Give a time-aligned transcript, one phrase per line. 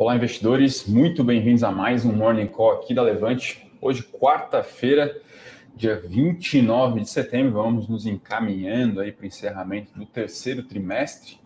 [0.00, 3.70] Olá, investidores, muito bem-vindos a mais um Morning Call aqui da Levante.
[3.82, 5.14] Hoje, quarta-feira,
[5.76, 11.38] dia 29 de setembro, vamos nos encaminhando aí para o encerramento do terceiro trimestre.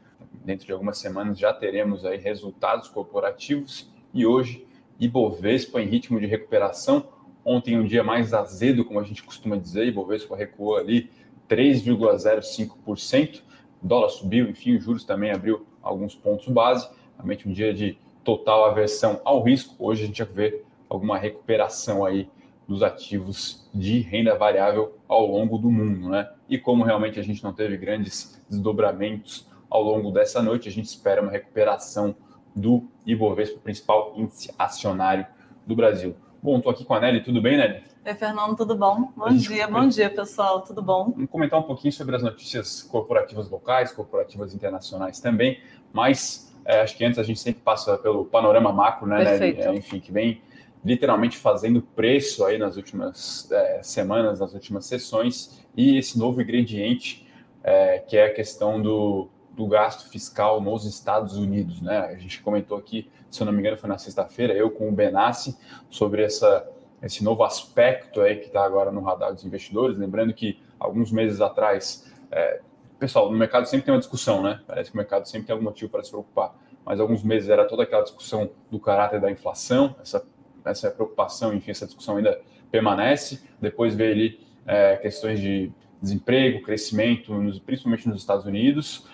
[0.44, 4.64] Dentro de algumas semanas já teremos aí resultados corporativos e hoje
[5.00, 7.08] Ibovespa em ritmo de recuperação.
[7.44, 11.10] Ontem um dia mais azedo, como a gente costuma dizer, Ibovespa recuou ali
[11.48, 13.42] 3,05%,
[13.82, 16.88] dólar subiu, enfim, os juros também abriu alguns pontos base.
[17.16, 19.74] Realmente um dia de total aversão ao risco.
[19.78, 22.28] Hoje a gente vai ver alguma recuperação aí
[22.66, 26.30] dos ativos de renda variável ao longo do mundo, né?
[26.48, 30.86] E como realmente a gente não teve grandes desdobramentos ao longo dessa noite, a gente
[30.86, 32.16] espera uma recuperação
[32.56, 35.26] do Ibovespa, principal índice acionário
[35.66, 36.16] do Brasil.
[36.42, 37.82] Bom, estou aqui com a Nelly, tudo bem, Nelly?
[38.06, 39.12] Oi, Fernando, tudo bom?
[39.16, 41.10] Bom dia, bom dia, pessoal, tudo bom?
[41.10, 45.60] Vamos comentar um pouquinho sobre as notícias corporativas locais, corporativas internacionais também,
[45.92, 49.60] mas é, acho que antes a gente sempre passa pelo panorama macro, né, Perfeito.
[49.60, 49.74] né?
[49.76, 50.40] Enfim, que vem
[50.84, 57.26] literalmente fazendo preço aí nas últimas é, semanas, nas últimas sessões, e esse novo ingrediente
[57.62, 61.98] é, que é a questão do, do gasto fiscal nos Estados Unidos, né?
[62.00, 64.92] A gente comentou aqui, se eu não me engano, foi na sexta-feira, eu com o
[64.92, 65.56] Benassi,
[65.88, 66.68] sobre essa,
[67.02, 69.96] esse novo aspecto aí que está agora no radar dos investidores.
[69.96, 72.60] Lembrando que alguns meses atrás é,
[72.98, 74.60] pessoal, no mercado sempre tem uma discussão, né?
[74.66, 76.54] Parece que o mercado sempre tem algum motivo para se preocupar.
[76.84, 80.26] Mas alguns meses era toda aquela discussão do caráter da inflação, essa,
[80.64, 83.42] essa preocupação, enfim, essa discussão ainda permanece.
[83.60, 89.08] Depois veio ali é, questões de desemprego, crescimento, nos, principalmente nos Estados Unidos,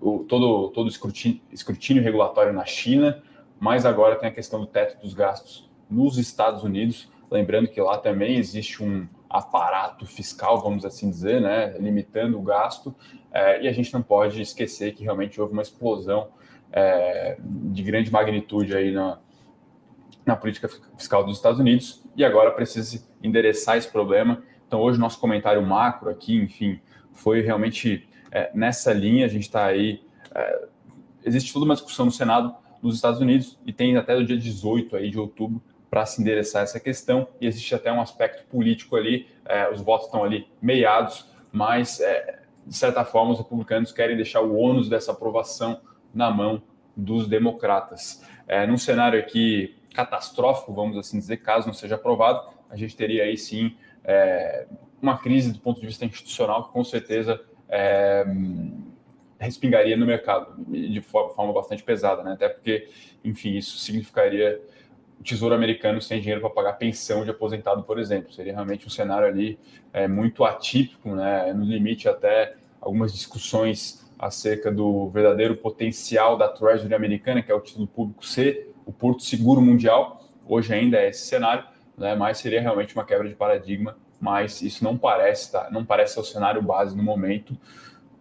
[0.00, 3.22] o, todo, todo escrutínio, escrutínio regulatório na China,
[3.58, 7.08] mas agora tem a questão do teto dos gastos nos Estados Unidos.
[7.30, 12.94] Lembrando que lá também existe um, aparato fiscal, vamos assim dizer, né, limitando o gasto,
[13.32, 16.28] é, e a gente não pode esquecer que realmente houve uma explosão
[16.70, 19.18] é, de grande magnitude aí na,
[20.26, 24.42] na política fiscal dos Estados Unidos, e agora precisa endereçar esse problema.
[24.68, 26.78] Então, hoje, nosso comentário macro aqui, enfim,
[27.12, 29.24] foi realmente é, nessa linha.
[29.24, 30.02] A gente está aí.
[30.34, 30.64] É,
[31.24, 34.96] existe toda uma discussão no Senado dos Estados Unidos e tem até o dia 18
[34.96, 35.62] aí de outubro
[35.92, 40.06] para se endereçar essa questão, e existe até um aspecto político ali, é, os votos
[40.06, 45.12] estão ali meiados, mas, é, de certa forma, os republicanos querem deixar o ônus dessa
[45.12, 45.82] aprovação
[46.14, 46.62] na mão
[46.96, 48.24] dos democratas.
[48.48, 53.24] É, num cenário aqui catastrófico, vamos assim dizer, caso não seja aprovado, a gente teria
[53.24, 53.76] aí sim
[55.00, 57.38] uma crise do ponto de vista institucional que com certeza
[59.38, 62.32] respingaria no mercado de forma bastante pesada, né?
[62.32, 62.88] Até porque,
[63.22, 64.58] enfim, isso significaria
[65.22, 68.32] Tesouro Americano sem dinheiro para pagar pensão de aposentado, por exemplo.
[68.32, 69.58] Seria realmente um cenário ali
[69.92, 71.52] é, muito atípico, né?
[71.52, 77.60] no limite até algumas discussões acerca do verdadeiro potencial da Treasury americana, que é o
[77.60, 80.24] título público C, o Porto Seguro Mundial.
[80.46, 81.64] Hoje ainda é esse cenário,
[81.96, 82.14] né?
[82.14, 85.68] mas seria realmente uma quebra de paradigma, mas isso não parece, tá?
[85.70, 87.56] não parece ser o cenário base no momento.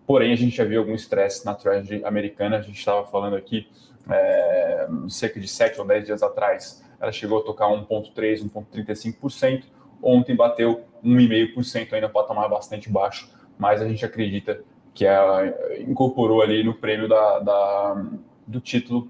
[0.06, 3.68] Porém, a gente já viu algum estresse na Treasury americana, a gente estava falando aqui
[4.10, 9.64] é, cerca de 7 ou 10 dias atrás, ela chegou a tocar 1,3%, 1,35%.
[10.02, 14.64] Ontem bateu 1,5%, ainda patamar bastante baixo, mas a gente acredita
[14.94, 15.48] que ela
[15.80, 18.06] incorporou ali no prêmio da, da,
[18.46, 19.10] do título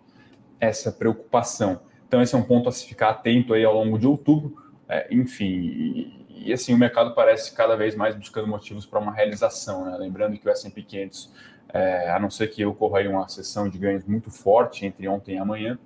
[0.59, 1.81] essa preocupação.
[2.07, 4.55] Então, esse é um ponto a se ficar atento aí ao longo de outubro.
[4.87, 9.11] É, enfim, e, e, assim, o mercado parece cada vez mais buscando motivos para uma
[9.11, 9.85] realização.
[9.85, 9.97] Né?
[9.97, 11.31] Lembrando que o S&P 500,
[11.73, 15.35] é, a não ser que ocorra aí uma sessão de ganhos muito forte entre ontem
[15.35, 15.79] e amanhã,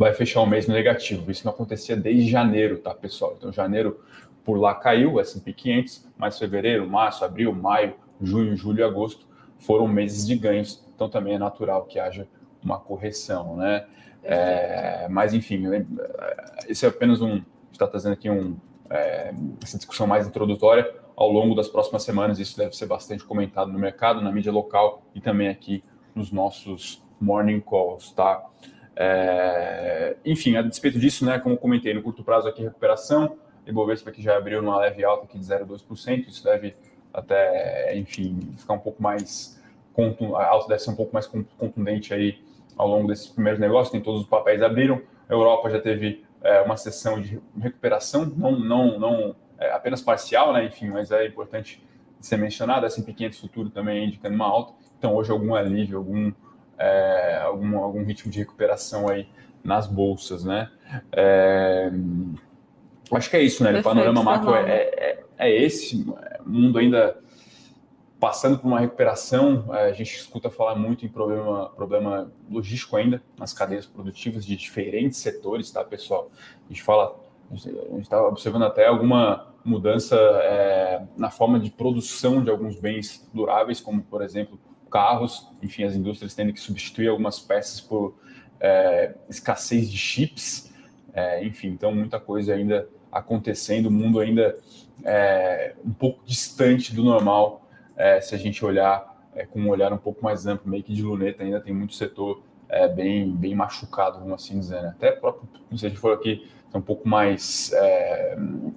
[0.00, 1.30] vai fechar o mês no negativo.
[1.30, 3.34] Isso não acontecia desde janeiro, tá, pessoal?
[3.36, 4.00] Então, janeiro
[4.42, 9.28] por lá caiu, o S&P 500, mas fevereiro, março, abril, maio, junho, julho e agosto
[9.58, 10.82] foram meses de ganhos.
[10.94, 12.26] Então, também é natural que haja
[12.64, 13.84] uma correção, né?
[14.24, 15.64] É, mas, enfim,
[16.66, 17.42] esse é apenas um...
[17.70, 18.56] está trazendo aqui um,
[18.88, 20.90] é, essa discussão mais introdutória.
[21.14, 25.02] Ao longo das próximas semanas, isso deve ser bastante comentado no mercado, na mídia local
[25.14, 25.84] e também aqui
[26.14, 28.42] nos nossos morning calls, tá?
[28.96, 34.22] É, enfim, a despeito disso, né, como comentei, no curto prazo aqui recuperação, Ibovespa que
[34.22, 36.74] já abriu numa leve alta aqui de 0,2%, isso deve
[37.12, 39.60] até, enfim, ficar um pouco mais,
[40.36, 42.42] a alta deve ser um pouco mais contundente aí
[42.76, 46.60] ao longo desses primeiros negócios, nem todos os papéis abriram, a Europa já teve é,
[46.62, 51.82] uma sessão de recuperação, não, não, não é, apenas parcial, né, enfim, mas é importante
[52.20, 56.32] ser mencionado, S&P 500 futuro também indicando uma alta, então hoje algum alívio, algum
[56.80, 59.28] é, algum, algum ritmo de recuperação aí
[59.62, 60.70] nas bolsas, né?
[61.12, 61.90] É,
[63.12, 63.78] acho que é isso, né?
[63.78, 66.02] o panorama macro é, é, é, esse,
[66.44, 67.18] o mundo ainda
[68.18, 73.22] passando por uma recuperação, é, a gente escuta falar muito em problema, problema logístico ainda
[73.38, 76.30] nas cadeias produtivas de diferentes setores, tá, pessoal?
[76.66, 77.18] A gente fala,
[77.50, 83.28] a gente está observando até alguma mudança é, na forma de produção de alguns bens
[83.32, 84.58] duráveis, como, por exemplo,
[84.90, 85.48] carros.
[85.62, 88.14] Enfim, as indústrias tendo que substituir algumas peças por
[88.60, 90.72] é, escassez de chips.
[91.12, 94.56] É, enfim, então muita coisa ainda acontecendo, o mundo ainda
[95.04, 99.92] é, um pouco distante do normal é, se a gente olhar é, com um olhar
[99.92, 103.54] um pouco mais amplo, meio que de luneta, ainda tem muito setor é, bem, bem
[103.54, 104.82] machucado, vamos assim dizer.
[104.82, 104.88] Né?
[104.88, 107.72] Até próprio, se a gente for aqui, é um pouco mais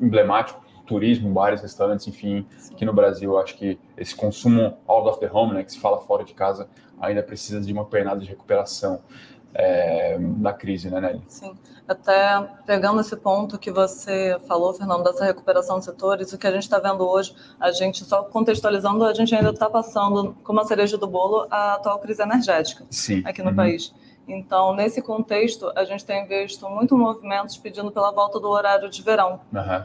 [0.01, 5.29] emblemático, turismo, bares, restaurantes, enfim, aqui no Brasil, acho que esse consumo out of the
[5.31, 6.67] home, né, que se fala fora de casa,
[6.99, 9.01] ainda precisa de uma pernada de recuperação
[9.53, 11.21] é, da crise, né, Nelly?
[11.27, 11.53] Sim.
[11.87, 16.51] Até pegando esse ponto que você falou, Fernando, dessa recuperação de setores, o que a
[16.51, 20.63] gente está vendo hoje, a gente, só contextualizando, a gente ainda está passando, como a
[20.63, 23.21] cereja do bolo, a atual crise energética Sim.
[23.25, 23.55] aqui no uhum.
[23.55, 23.93] país.
[24.27, 29.01] Então, nesse contexto, a gente tem visto muitos movimentos pedindo pela volta do horário de
[29.01, 29.41] verão.
[29.51, 29.83] Uhum.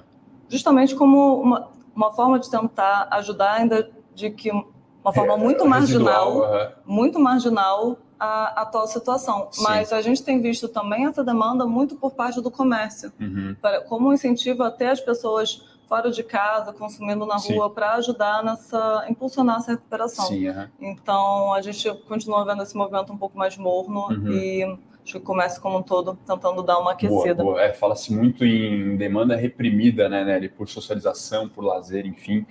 [0.48, 6.38] Justamente como uma, uma forma de tentar ajudar ainda de que uma forma muito marginal,
[6.38, 6.68] uhum.
[6.86, 9.48] muito marginal a, atual situação.
[9.50, 9.62] Sim.
[9.62, 13.56] Mas a gente tem visto também essa demanda muito por parte do comércio, uhum.
[13.60, 18.44] para, como um incentivo até as pessoas fora de casa, consumindo na rua, para ajudar
[18.44, 20.26] nessa, impulsionar essa recuperação.
[20.26, 20.68] Sim, uhum.
[20.80, 24.30] Então, a gente continua vendo esse movimento um pouco mais morno uhum.
[24.30, 27.42] e acho que o comércio como um todo tentando dar uma aquecida.
[27.42, 27.62] Boa, boa.
[27.62, 32.46] É, Fala-se muito em demanda reprimida, né, Nelly, por socialização, por lazer, enfim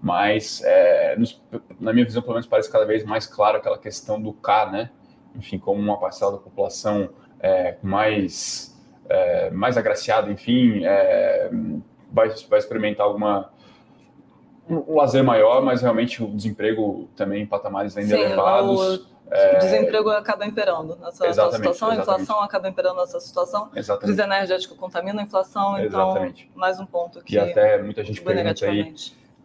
[0.00, 1.42] mas é, nos,
[1.80, 4.90] na minha visão, pelo menos, parece cada vez mais claro aquela questão do K, né?
[5.34, 7.10] enfim, como uma parcela da população
[7.40, 8.78] é, mais,
[9.08, 11.50] é, mais agraciada, enfim, é,
[12.12, 13.50] vai, vai experimentar alguma
[14.68, 19.08] um lazer maior, mas realmente o desemprego também em patamares ainda Sim, elevados.
[19.26, 19.34] O...
[19.34, 19.56] É...
[19.56, 23.70] O desemprego acaba imperando nessa, situação, a inflação acaba imperando nessa situação.
[23.74, 24.04] Exatamente.
[24.06, 26.50] Crise energética contamina a inflação, então exatamente.
[26.54, 27.34] mais um ponto que.
[27.34, 28.94] E até muita gente pergunta aí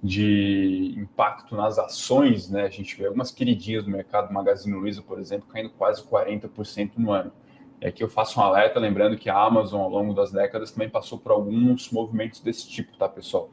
[0.04, 2.64] de impacto nas ações, né?
[2.64, 7.12] A gente vê algumas queridinhas do mercado, Magazine Luiza, por exemplo, caindo quase 40% no
[7.12, 7.32] ano.
[7.80, 10.90] E aqui eu faço um alerta, lembrando que a Amazon, ao longo das décadas, também
[10.90, 13.50] passou por alguns movimentos desse tipo, tá, pessoal?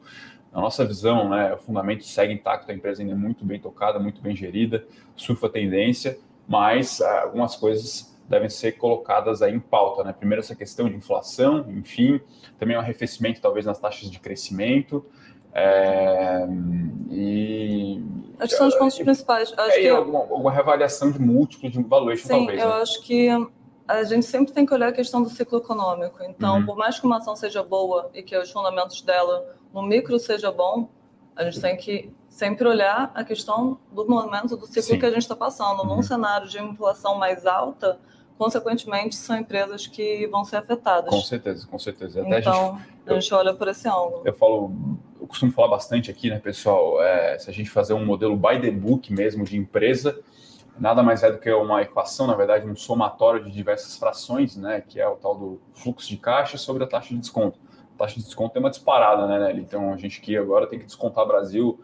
[0.51, 3.99] Na nossa visão, né, o fundamento segue intacto, a empresa ainda é muito bem tocada,
[3.99, 4.85] muito bem gerida,
[5.15, 6.17] surfa a tendência,
[6.47, 10.13] mas ah, algumas coisas devem ser colocadas aí em pauta, né?
[10.13, 12.19] Primeiro, essa questão de inflação, enfim,
[12.59, 15.05] também um arrefecimento, talvez, nas taxas de crescimento,
[15.53, 16.47] é,
[17.09, 18.01] e.
[18.39, 19.51] Acho que são os pontos principais.
[19.57, 22.61] Acho é, que alguma, alguma reavaliação de múltiplo de valuation, Sim, talvez.
[22.61, 22.75] Eu né?
[22.75, 23.27] acho que
[23.89, 26.23] a gente sempre tem que olhar a questão do ciclo econômico.
[26.23, 26.65] Então, uhum.
[26.65, 30.51] por mais que uma ação seja boa e que os fundamentos dela no micro seja
[30.51, 30.87] bom,
[31.35, 34.99] a gente tem que sempre olhar a questão do momento do ciclo Sim.
[34.99, 35.81] que a gente está passando.
[35.81, 35.95] Uhum.
[35.95, 37.99] Num cenário de inflação mais alta,
[38.37, 41.09] consequentemente, são empresas que vão ser afetadas.
[41.09, 42.21] Com certeza, com certeza.
[42.21, 44.21] Até então, a gente, a gente olha por esse ângulo.
[44.23, 44.71] Eu falo
[45.19, 47.01] eu costumo falar bastante aqui, né, pessoal?
[47.01, 50.19] É, se a gente fazer um modelo by the book mesmo de empresa,
[50.79, 54.81] nada mais é do que uma equação, na verdade, um somatório de diversas frações, né,
[54.81, 57.59] que é o tal do fluxo de caixa sobre a taxa de desconto.
[57.95, 59.61] A taxa de desconto tem uma disparada, né, Nelly?
[59.61, 61.79] Então a gente que agora tem que descontar Brasil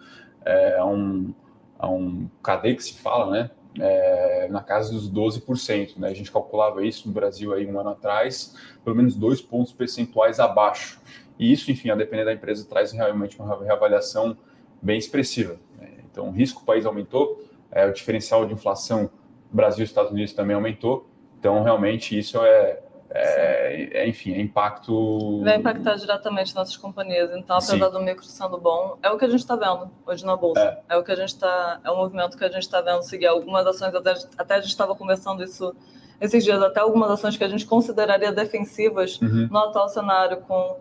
[0.46, 1.34] é, a um,
[1.78, 3.52] a um cadê que se fala, né?
[3.78, 5.98] É, na casa dos 12%.
[5.98, 6.08] Né?
[6.08, 8.56] A gente calculava isso no Brasil aí um ano atrás,
[8.86, 11.02] pelo menos dois pontos percentuais abaixo.
[11.38, 14.38] E isso, enfim, a depender da empresa, traz realmente uma reavaliação
[14.82, 15.58] bem expressiva.
[15.78, 15.90] Né?
[16.10, 17.44] Então, o risco do país aumentou,
[17.76, 19.10] é, o diferencial de inflação
[19.52, 21.08] Brasil e Estados Unidos também aumentou.
[21.38, 22.80] Então, realmente, isso é,
[23.12, 25.42] é, é, enfim, é impacto.
[25.44, 27.30] Vai impactar diretamente nossas companhias.
[27.36, 27.92] Então, apesar Sim.
[27.92, 30.62] do micro sendo bom, é o que a gente está vendo hoje na Bolsa.
[30.90, 30.96] É.
[30.96, 30.98] é.
[30.98, 31.80] o que a gente está.
[31.84, 33.28] É o movimento que a gente está vendo seguir.
[33.28, 35.76] Algumas ações, até, até a gente estava conversando isso
[36.20, 39.50] esses dias, até algumas ações que a gente consideraria defensivas uhum.
[39.52, 40.78] no atual cenário, com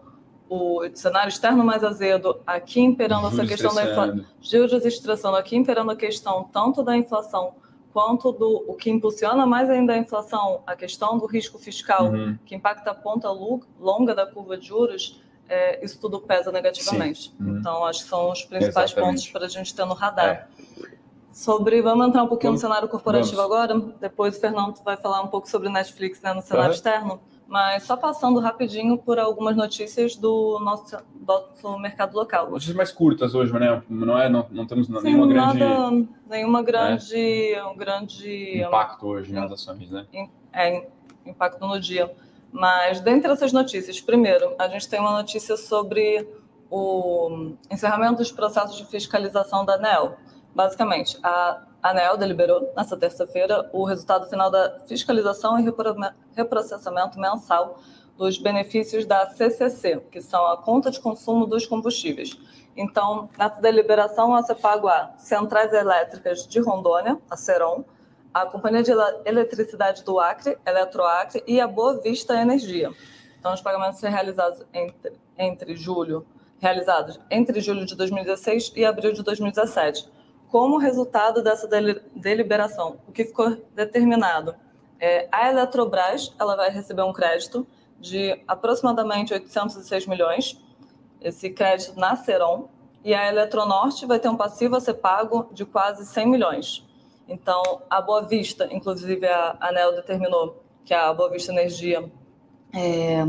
[0.49, 5.91] o cenário externo mais azedo, aqui imperando essa questão da inflação, juros estressando, aqui imperando
[5.91, 7.55] a questão tanto da inflação
[7.95, 12.37] quanto do o que impulsiona mais ainda a inflação, a questão do risco fiscal, uhum.
[12.45, 17.33] que impacta a ponta longa da curva de juros, é, isso tudo pesa negativamente.
[17.39, 17.59] Uhum.
[17.59, 19.21] Então, acho que são os principais Exatamente.
[19.23, 20.29] pontos para a gente ter no radar.
[20.29, 20.95] É.
[21.33, 23.53] Sobre, vamos entrar um pouquinho vamos, no cenário corporativo vamos.
[23.53, 26.75] agora, depois o Fernando vai falar um pouco sobre Netflix né, no cenário uhum.
[26.75, 27.21] externo.
[27.55, 30.97] Mas só passando rapidinho por algumas notícias do nosso,
[31.63, 32.51] do mercado local.
[32.51, 33.81] Notícias mais curtas hoje, né?
[33.89, 35.59] Não, é, não, não temos Sim, nenhuma grande...
[35.61, 37.53] Nada, nenhuma grande...
[37.55, 37.65] É?
[37.65, 40.05] Um grande impacto hoje nas ações, né?
[40.53, 40.89] É,
[41.25, 42.13] impacto no dia.
[42.51, 46.29] Mas, dentre essas notícias, primeiro, a gente tem uma notícia sobre
[46.69, 50.17] o encerramento dos processos de fiscalização da ANEL.
[50.53, 55.71] basicamente, a ANEL deliberou nesta terça-feira o resultado final da fiscalização e
[56.35, 57.79] reprocessamento mensal
[58.17, 62.39] dos benefícios da CCC, que são a conta de consumo dos combustíveis.
[62.75, 67.85] Então, nessa deliberação, a CEPAGO a Centrais Elétricas de Rondônia, a CERON,
[68.33, 68.93] a Companhia de
[69.27, 72.91] Eletricidade do Acre, Eletroacre e a Boa Vista Energia.
[73.39, 76.27] Então, os pagamentos realizados entre, entre julho,
[76.61, 80.24] realizados entre julho de 2016 e abril de 2017.
[80.55, 81.67] Como resultado dessa
[82.15, 84.55] deliberação, o que ficou determinado
[85.01, 87.67] é a Eletrobras ela vai receber um crédito
[87.99, 90.57] de aproximadamente 806 milhões,
[91.21, 92.69] esse crédito na Seron,
[93.03, 96.87] e a Eletronorte vai ter um passivo a ser pago de quase 100 milhões.
[97.27, 102.09] Então, a Boa Vista, inclusive a ANEL determinou que a Boa Vista Energia,
[102.73, 103.25] é,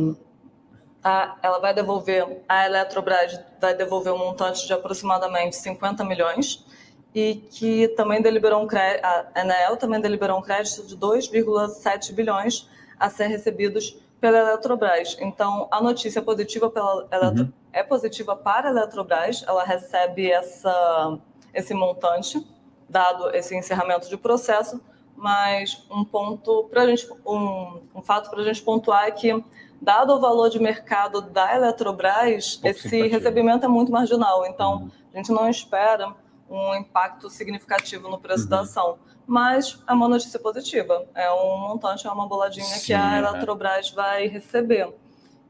[1.03, 6.63] a, ela vai devolver, a Eletrobras vai devolver um montante de aproximadamente 50 milhões,
[7.15, 12.69] e que também deliberou um crédito, a ANEL também deliberou um crédito de 2,7 bilhões
[12.99, 15.15] a ser recebidos pela Eletrobras.
[15.21, 17.43] Então, a notícia positiva pela Eletro...
[17.43, 17.53] uhum.
[17.71, 21.17] é positiva para a Eletrobras, ela recebe essa,
[21.53, 22.45] esse montante,
[22.89, 24.81] dado esse encerramento de processo,
[25.15, 29.41] mas um ponto para gente, um, um fato para a gente pontuar é que,
[29.81, 33.17] dado o valor de mercado da Eletrobras, Pouco esse simpatia.
[33.17, 34.45] recebimento é muito marginal.
[34.45, 34.91] Então, uhum.
[35.13, 36.13] a gente não espera
[36.49, 38.49] um impacto significativo no preço uhum.
[38.49, 41.05] da ação mas é uma notícia positiva.
[41.15, 43.95] É um montante, é uma boladinha Sim, que a Eletrobras é.
[43.95, 44.93] vai receber.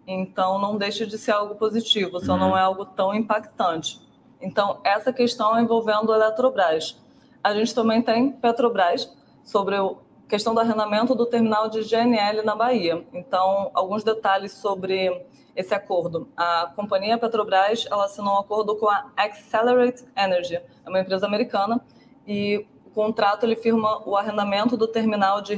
[0.08, 2.40] Então, não deixa de ser algo positivo, só uhum.
[2.40, 4.00] não é algo tão impactante.
[4.40, 7.02] Então, essa questão envolvendo a Eletrobras.
[7.44, 9.12] A gente também tem Petrobras
[9.44, 9.88] sobre a
[10.28, 13.06] questão do arrendamento do terminal de GNL na Bahia.
[13.14, 16.28] Então, alguns detalhes sobre esse acordo.
[16.36, 21.80] A companhia Petrobras ela assinou um acordo com a Accelerate Energy, é uma empresa americana,
[22.28, 25.54] e contrato ele firma o arrendamento do terminal de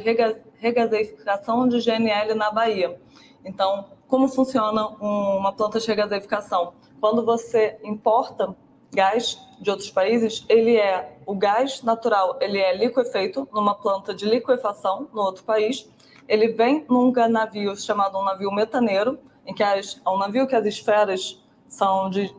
[0.56, 3.00] regasificação de GNL na Bahia.
[3.46, 6.74] Então, como funciona uma planta de regasificação?
[7.00, 8.56] Quando você importa
[8.94, 14.26] gás de outros países, ele é o gás natural, ele é liquefeito numa planta de
[14.26, 15.90] liquefação no outro país.
[16.28, 20.56] Ele vem num navio chamado um navio metaneiro, em que as, é um navio que
[20.56, 22.34] as esferas são de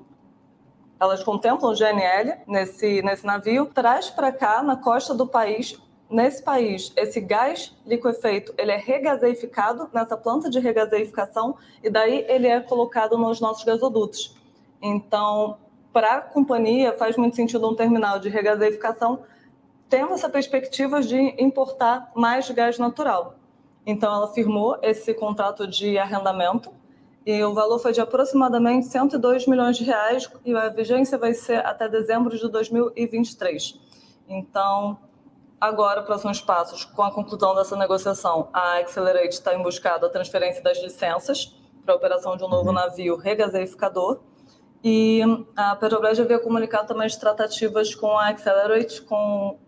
[1.00, 6.92] elas contemplam GNL nesse, nesse navio, traz para cá, na costa do país, nesse país,
[6.96, 13.16] esse gás liquefeito, ele é regaseificado nessa planta de regaseificação e daí ele é colocado
[13.16, 14.36] nos nossos gasodutos.
[14.82, 15.58] Então,
[15.92, 19.24] para a companhia, faz muito sentido um terminal de regaseificação
[19.88, 23.36] tendo essa perspectiva de importar mais gás natural.
[23.86, 26.70] Então, ela firmou esse contrato de arrendamento
[27.24, 31.64] e o valor foi de aproximadamente 102 milhões de reais e a vigência vai ser
[31.64, 33.80] até dezembro de 2023.
[34.28, 34.98] Então,
[35.58, 40.62] agora, próximos passos, com a conclusão dessa negociação, a Accelerate está em busca da transferência
[40.62, 42.74] das licenças para a operação de um novo uhum.
[42.74, 44.20] navio regaseificador
[44.82, 45.20] e
[45.56, 49.58] a Petrobras já havia comunicado também as tratativas com a Accelerate, com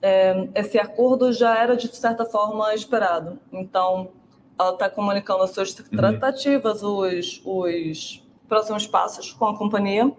[0.00, 3.38] é, esse acordo já era de certa forma esperado.
[3.52, 4.10] Então,
[4.58, 5.84] ela está comunicando as suas uhum.
[5.96, 7.00] tratativas, uhum.
[7.00, 10.10] os, os próximos passos com a companhia,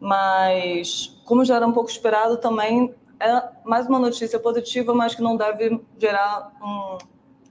[0.00, 5.22] mas como já era um pouco esperado, também é mais uma notícia positiva, mas que
[5.22, 6.98] não deve gerar um,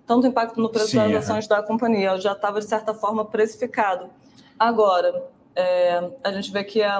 [0.05, 2.17] tanto impacto no preço Sim, das ações da companhia.
[2.19, 4.09] Já estava, de certa forma, precificado.
[4.57, 6.91] Agora, é, a gente vê que, é,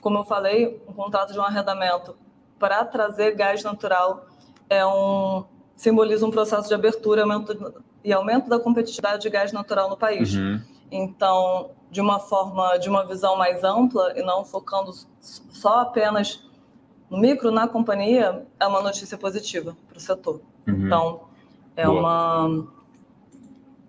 [0.00, 2.16] como eu falei, um contrato de um arrendamento
[2.58, 4.26] para trazer gás natural
[4.68, 9.88] é um simboliza um processo de abertura aumento, e aumento da competitividade de gás natural
[9.88, 10.34] no país.
[10.34, 10.60] Uhum.
[10.90, 16.46] Então, de uma forma, de uma visão mais ampla e não focando só apenas
[17.08, 20.42] no micro, na companhia, é uma notícia positiva para o setor.
[20.66, 20.86] Uhum.
[20.86, 21.20] Então,
[21.74, 22.66] é uma,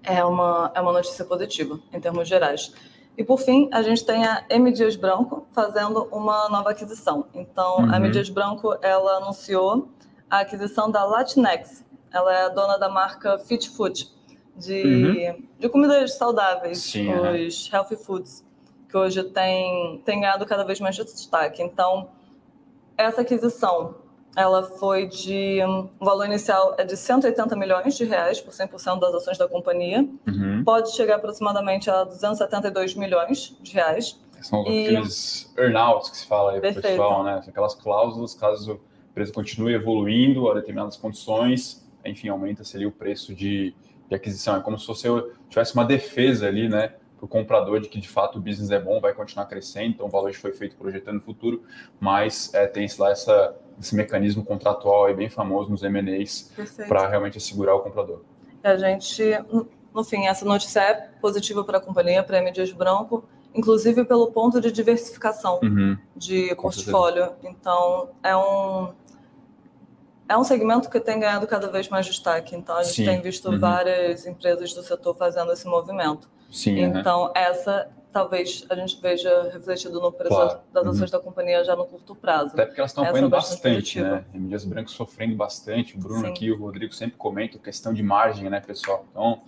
[0.02, 2.74] é, uma, é uma notícia positiva em termos gerais.
[3.22, 4.72] E, por fim, a gente tem a M.
[4.72, 7.28] Dias Branco fazendo uma nova aquisição.
[7.36, 7.94] Então, uhum.
[7.94, 8.10] a M.
[8.10, 9.90] Dias Branco, ela anunciou
[10.28, 11.86] a aquisição da Latinx.
[12.12, 14.10] Ela é a dona da marca Fit Food,
[14.56, 15.44] de, uhum.
[15.60, 17.76] de comidas saudáveis, Sim, os é.
[17.76, 18.44] healthy foods,
[18.90, 21.62] que hoje tem, tem ganhado cada vez mais destaque.
[21.62, 22.10] Então,
[22.98, 23.98] essa aquisição
[24.36, 29.14] ela foi de um valor inicial é de 180 milhões de reais por 100% das
[29.14, 30.08] ações da companhia.
[30.28, 30.64] Uhum.
[30.64, 34.20] Pode chegar aproximadamente a 272 milhões de reais.
[34.42, 34.88] São e...
[34.88, 37.44] aqueles earnouts que se fala aí para o pessoal, né?
[37.48, 38.80] Aquelas cláusulas caso
[39.12, 43.76] empresa continue evoluindo a determinadas condições, enfim, aumenta-se ali o preço de,
[44.10, 44.56] de, aquisição.
[44.56, 45.08] É como se você
[45.50, 49.00] tivesse uma defesa ali, né, o comprador de que de fato o business é bom,
[49.00, 51.64] vai continuar crescendo, então o valor foi feito projetando o futuro,
[52.00, 56.52] mas é, tem lá essa, esse mecanismo contratual aí bem famoso nos M&As
[56.88, 58.22] para realmente assegurar o comprador.
[58.64, 59.24] A gente,
[59.94, 62.52] no fim, essa notícia é positiva para a companhia, para a M.
[62.52, 63.24] Dias Branco,
[63.54, 65.98] inclusive pelo ponto de diversificação uhum.
[66.16, 67.34] de portfólio.
[67.44, 68.94] Então, é um
[70.30, 72.56] é um segmento que tem ganhado cada vez mais destaque.
[72.56, 73.06] Então, a gente Sim.
[73.06, 73.60] tem visto uhum.
[73.60, 76.30] várias empresas do setor fazendo esse movimento.
[76.50, 77.32] Sim, então, uhum.
[77.36, 80.60] essa talvez a gente veja refletido no preço claro.
[80.74, 81.18] das ações uhum.
[81.18, 82.54] da companhia já no curto prazo.
[82.54, 84.26] Até porque elas estão apanhando é bastante, né?
[84.34, 85.96] Emílias Brancos sofrendo bastante.
[85.96, 86.28] O Bruno Sim.
[86.28, 89.06] aqui o Rodrigo sempre comentam questão de margem, né, pessoal?
[89.10, 89.42] Então,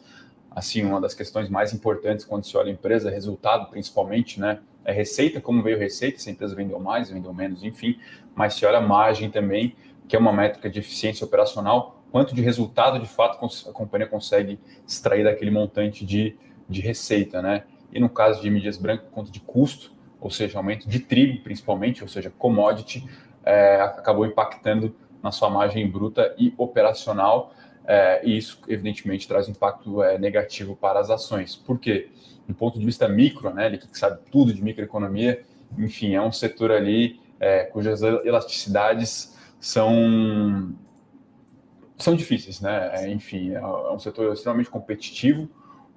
[0.49, 4.59] assim, uma das questões mais importantes quando se olha a empresa, resultado principalmente, né?
[4.85, 7.97] É receita, como veio receita, se a empresa vendeu mais, vendeu menos, enfim,
[8.35, 9.75] mas se olha a margem também,
[10.07, 14.59] que é uma métrica de eficiência operacional, quanto de resultado de fato a companhia consegue
[14.85, 17.63] extrair daquele montante de, de receita, né?
[17.93, 22.01] E no caso de mídias brancas, quanto de custo, ou seja, aumento de trigo principalmente,
[22.01, 23.07] ou seja, commodity,
[23.45, 27.53] é, acabou impactando na sua margem bruta e operacional,
[27.85, 31.55] é, e isso evidentemente traz impacto é, negativo para as ações.
[31.55, 32.09] Por quê?
[32.47, 35.45] Do ponto de vista micro, né, ele que sabe tudo de microeconomia,
[35.77, 40.73] enfim, é um setor ali é, cujas elasticidades são
[41.97, 42.91] são difíceis, né?
[42.93, 45.49] É, enfim, é, é um setor extremamente competitivo,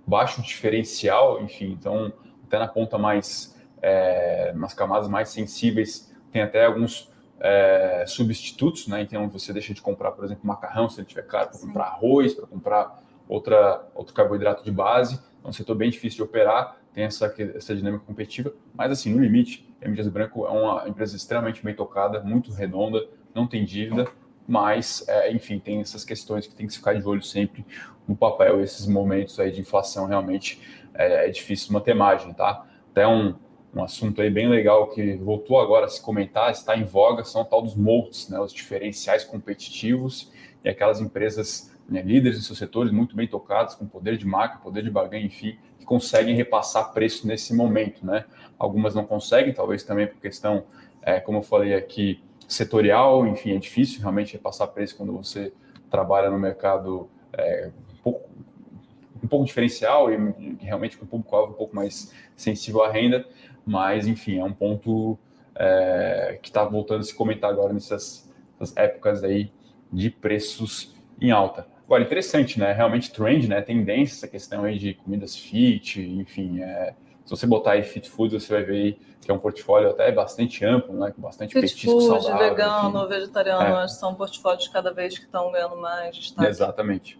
[0.06, 2.12] baixo diferencial, enfim, então
[2.46, 9.02] até na ponta mais é, nas camadas mais sensíveis tem até alguns é, substitutos, né?
[9.02, 12.34] Então você deixa de comprar, por exemplo, macarrão se ele tiver caro para comprar arroz,
[12.34, 15.20] para comprar outra outro carboidrato de base.
[15.44, 19.20] É um setor bem difícil de operar, tem essa essa dinâmica competitiva, mas assim no
[19.20, 24.06] limite, a Mídias Branco é uma empresa extremamente bem tocada, muito redonda, não tem dívida,
[24.48, 27.66] mas, é, enfim, tem essas questões que tem que ficar de olho sempre
[28.06, 28.60] no papel.
[28.60, 30.60] Esses momentos aí de inflação realmente
[30.94, 32.66] é, é difícil manter margem, tá?
[32.90, 33.34] Até um,
[33.74, 37.42] um assunto aí bem legal que voltou agora a se comentar, está em voga, são
[37.42, 40.32] o tal dos moats, né, os diferenciais competitivos
[40.64, 44.58] e aquelas empresas né, líderes em seus setores muito bem tocadas, com poder de marca,
[44.58, 48.24] poder de barganha, enfim, que conseguem repassar preço nesse momento, né?
[48.58, 50.64] Algumas não conseguem, talvez também por questão,
[51.02, 55.52] é, como eu falei aqui, setorial, enfim, é difícil realmente repassar preço quando você
[55.90, 57.70] trabalha no mercado é,
[59.26, 63.26] um, pouco, diferencial e realmente com o público-alvo um pouco mais sensível à renda,
[63.64, 65.18] mas enfim, é um ponto
[65.54, 69.50] é, que está voltando a se comentar agora nessas, nessas, épocas aí
[69.92, 71.66] de preços em alta.
[71.84, 72.72] Agora, interessante, né?
[72.72, 73.60] Realmente trend, né?
[73.62, 76.94] Tendência, essa questão aí de comidas fit, enfim, é,
[77.26, 80.64] se você botar aí Fit Foods, você vai ver que é um portfólio até bastante
[80.64, 81.10] amplo, né?
[81.10, 82.50] com bastante Fit petisco food, saudável.
[82.50, 83.08] vegano, enfim.
[83.08, 83.88] vegetariano, é.
[83.88, 86.48] são portfólios cada vez que estão ganhando mais destaque.
[86.48, 87.18] Exatamente.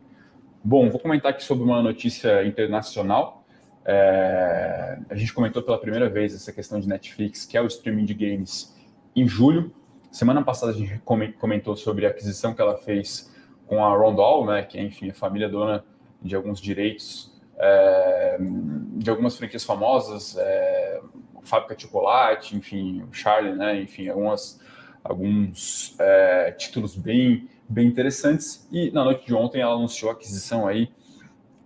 [0.68, 3.44] Bom, vou comentar aqui sobre uma notícia internacional.
[3.84, 4.98] É...
[5.08, 8.14] a gente comentou pela primeira vez essa questão de Netflix, que é o streaming de
[8.14, 8.76] games,
[9.14, 9.72] em julho.
[10.10, 13.32] Semana passada a gente comentou sobre a aquisição que ela fez
[13.68, 15.84] com a Rondall, né, que é, enfim, a família dona
[16.20, 21.00] de alguns direitos é, de algumas franquias famosas, é,
[21.44, 24.60] Fábrica de Chocolate, enfim, o Charlie, né, enfim, algumas,
[25.04, 28.66] alguns é, títulos bem, bem interessantes.
[28.70, 30.90] E na noite de ontem ela anunciou a aquisição aí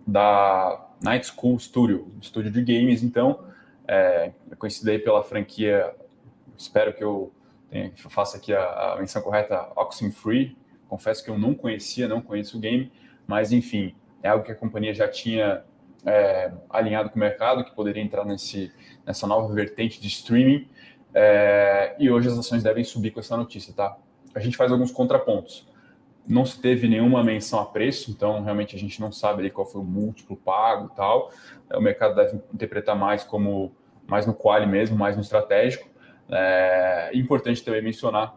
[0.07, 3.45] da Night School Studio, estúdio de games, então,
[3.87, 5.95] é, é conhecido aí pela franquia,
[6.57, 7.33] espero que eu
[7.71, 10.57] tenha, faça aqui a, a menção correta, Oxenfree,
[10.89, 12.91] confesso que eu não conhecia, não conheço o game,
[13.27, 15.63] mas enfim, é algo que a companhia já tinha
[16.05, 18.73] é, alinhado com o mercado, que poderia entrar nesse,
[19.07, 20.69] nessa nova vertente de streaming.
[21.15, 23.97] É, e hoje as ações devem subir com essa notícia, tá?
[24.35, 25.67] A gente faz alguns contrapontos.
[26.31, 29.67] Não se teve nenhuma menção a preço, então realmente a gente não sabe ali qual
[29.67, 31.33] foi o múltiplo pago e tal.
[31.69, 33.73] É, o mercado deve interpretar mais como
[34.07, 35.89] mais no quali mesmo, mais no estratégico.
[36.29, 38.37] É importante também mencionar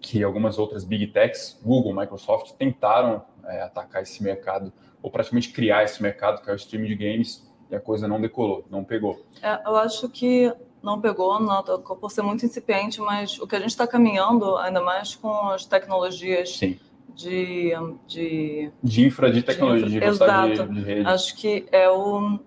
[0.00, 5.82] que algumas outras big techs, Google, Microsoft, tentaram é, atacar esse mercado ou praticamente criar
[5.82, 9.26] esse mercado que é o streaming de games e a coisa não decolou, não pegou.
[9.42, 10.52] É, eu acho que
[10.84, 14.82] não pegou, não, por ser muito incipiente, mas o que a gente está caminhando, ainda
[14.82, 16.78] mais com as tecnologias Sim.
[17.14, 17.72] De,
[18.06, 18.70] de...
[18.82, 20.66] De infra de tecnologia, de, infra, exato.
[20.66, 21.08] De, de rede.
[21.08, 22.38] Acho que é o,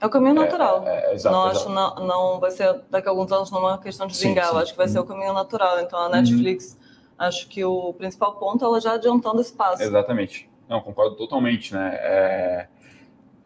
[0.00, 0.86] é o caminho é, natural.
[0.86, 1.58] É, é, exato, não exato.
[1.58, 4.46] acho não, não vai ser daqui a alguns anos não é uma questão de vingar,
[4.46, 4.62] sim, sim.
[4.62, 5.80] acho que vai ser o caminho natural.
[5.80, 7.26] Então a Netflix, uhum.
[7.26, 9.82] acho que o principal ponto é ela já adiantando esse passo.
[9.82, 10.50] Exatamente.
[10.68, 11.94] Não, concordo totalmente, né?
[12.00, 12.68] É...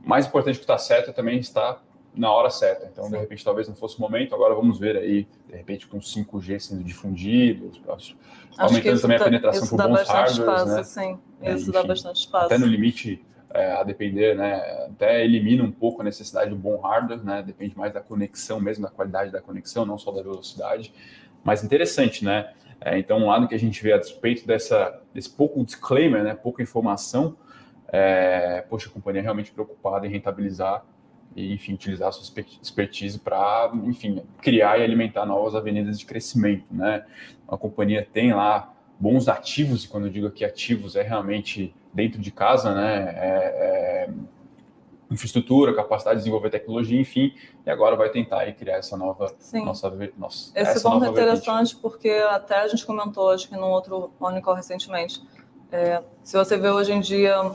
[0.01, 1.83] Mais importante que estar certo é também estar
[2.14, 2.88] na hora certa.
[2.90, 4.35] Então, de repente, talvez não fosse o momento.
[4.35, 7.70] Agora vamos ver aí, de repente, com 5G sendo difundido,
[8.59, 10.83] aumentando também a penetração por bons hardwares, espaço, né?
[10.83, 12.47] Sim, isso é, enfim, dá bastante espaço.
[12.47, 16.59] Até no limite, é, a depender, né, até elimina um pouco a necessidade de um
[16.59, 20.23] bom hardware, né, depende mais da conexão mesmo, da qualidade da conexão, não só da
[20.23, 20.92] velocidade,
[21.42, 25.31] mas interessante, né, é, então um lado que a gente vê a despeito dessa, desse
[25.31, 27.37] pouco disclaimer, né, pouca informação,
[27.88, 30.85] é, poxa, a companhia é realmente preocupada em rentabilizar
[31.37, 36.64] e, enfim, utilizar a sua expertise para, enfim, criar e alimentar novas avenidas de crescimento,
[36.70, 37.05] né,
[37.46, 42.20] a companhia tem lá bons ativos, e quando eu digo aqui ativos, é realmente dentro
[42.20, 43.14] de casa, né?
[43.16, 44.11] É, é,
[45.11, 47.33] infraestrutura, capacidade de desenvolver tecnologia, enfim,
[47.64, 49.33] e agora vai tentar criar essa nova.
[49.38, 49.64] Sim.
[49.64, 51.77] Nossa, nossa, Esse ponto é interessante vertente.
[51.81, 55.22] porque até a gente comentou, acho que num outro Monicol recentemente.
[55.70, 57.53] É, se você vê hoje em dia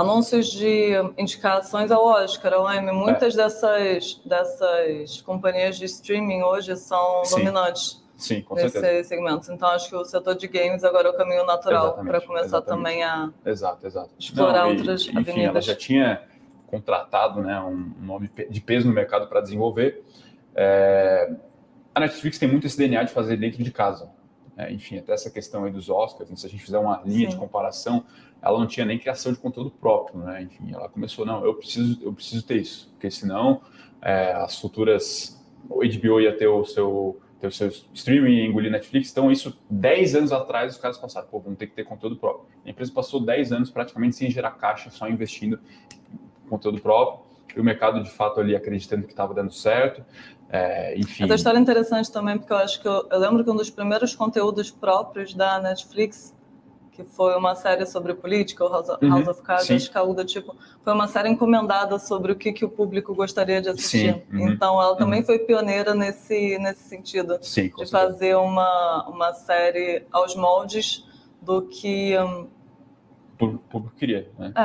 [0.00, 3.42] anúncios de indicações ao Oscar, Emmy, muitas é.
[3.42, 7.38] dessas, dessas companhias de streaming hoje são Sim.
[7.38, 8.00] dominantes.
[8.16, 9.08] Sim, com nesse certeza.
[9.08, 9.50] segmento.
[9.50, 12.76] Então, acho que o setor de games agora é o caminho natural para começar exatamente.
[12.76, 14.10] também a exato, exato.
[14.18, 15.28] explorar Não, outras e, avenidas.
[15.34, 16.22] Enfim, ela já tinha
[16.66, 20.04] contratado né, um nome de peso no mercado para desenvolver.
[20.54, 21.32] É,
[21.94, 24.10] a Netflix tem muito esse DNA de fazer dentro de casa.
[24.56, 27.30] É, enfim, até essa questão aí dos Oscars, né, se a gente fizer uma linha
[27.30, 27.34] Sim.
[27.34, 28.04] de comparação,
[28.42, 30.42] ela não tinha nem criação de conteúdo próprio, né?
[30.42, 33.60] Enfim, ela começou, não, eu preciso, eu preciso ter isso, porque senão
[34.00, 38.70] é, as futuras, o HBO ia ter o seu ter o seu streaming e engolir
[38.70, 39.10] Netflix.
[39.10, 42.46] Então, isso 10 anos atrás, os caras passaram, pô, vamos ter que ter conteúdo próprio.
[42.66, 45.58] A empresa passou 10 anos praticamente sem gerar caixa, só investindo
[46.12, 47.24] em conteúdo próprio.
[47.56, 50.04] E o mercado, de fato, ali acreditando que estava dando certo.
[50.50, 51.24] É, enfim.
[51.24, 53.70] Essa história é interessante também, porque eu acho que eu, eu lembro que um dos
[53.70, 56.36] primeiros conteúdos próprios da Netflix
[56.90, 60.24] que foi uma série sobre política, o House, uhum, of Cards, acho que algo do
[60.24, 64.14] tipo, foi uma série encomendada sobre o que, que o público gostaria de assistir.
[64.14, 65.26] Sim, uhum, então, ela também uhum.
[65.26, 67.90] foi pioneira nesse, nesse sentido, Sim, de certeza.
[67.90, 71.06] fazer uma, uma série aos moldes
[71.40, 72.16] do que...
[72.18, 72.48] Um,
[73.40, 74.52] o público queria, né?
[74.54, 74.60] É,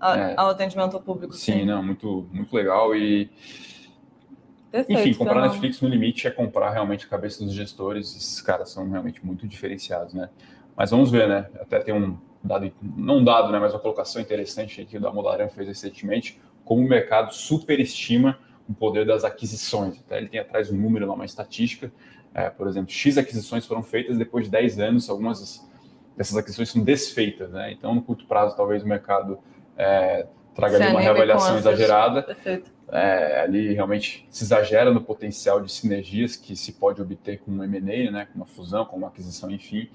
[0.00, 0.34] a, é.
[0.36, 1.34] ao atendimento ao público.
[1.34, 3.30] Sim, sim, não, muito, muito legal e...
[4.70, 8.14] Perfeito, Enfim, comprar Netflix no limite é comprar realmente a cabeça dos gestores.
[8.14, 10.30] Esses caras são realmente muito diferenciados, né?
[10.76, 11.48] Mas vamos ver, né?
[11.60, 15.48] Até tem um dado, não um dado, né, mas uma colocação interessante que o Damodaran
[15.48, 19.98] fez recentemente, como o mercado superestima o poder das aquisições.
[19.98, 21.92] Até ele tem atrás um número lá, uma estatística.
[22.32, 25.68] É, por exemplo, X aquisições foram feitas depois de 10 anos, algumas
[26.16, 27.72] dessas aquisições são desfeitas, né?
[27.72, 29.38] Então, no curto prazo, talvez o mercado
[29.76, 32.22] é, traga ali uma reavaliação exagerada.
[32.22, 32.70] Perfeito.
[32.92, 37.62] É, ali realmente se exagera no potencial de sinergias que se pode obter com um
[37.62, 39.88] M&A, né, com uma fusão, com uma aquisição, enfim.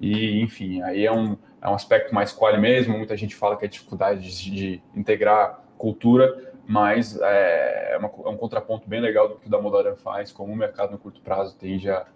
[0.00, 2.96] E, enfim, aí é um, é um aspecto mais qual mesmo.
[2.96, 8.28] Muita gente fala que é dificuldade de, de integrar cultura, mas é, é, uma, é,
[8.28, 11.20] um contraponto bem legal do que o da Modoran faz, como o mercado no curto
[11.20, 12.06] prazo tende a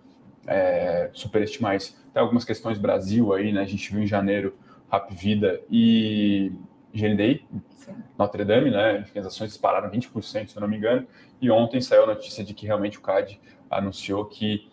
[0.47, 1.97] é, superestimar isso.
[2.13, 3.61] Tem algumas questões Brasil aí, né?
[3.61, 4.55] A gente viu em janeiro
[4.91, 6.53] Rap Vida e
[6.95, 7.47] GNDI,
[8.19, 9.05] Notre Dame, né?
[9.17, 11.07] As ações dispararam 20%, se eu não me engano.
[11.41, 14.69] E ontem saiu a notícia de que realmente o CAD anunciou que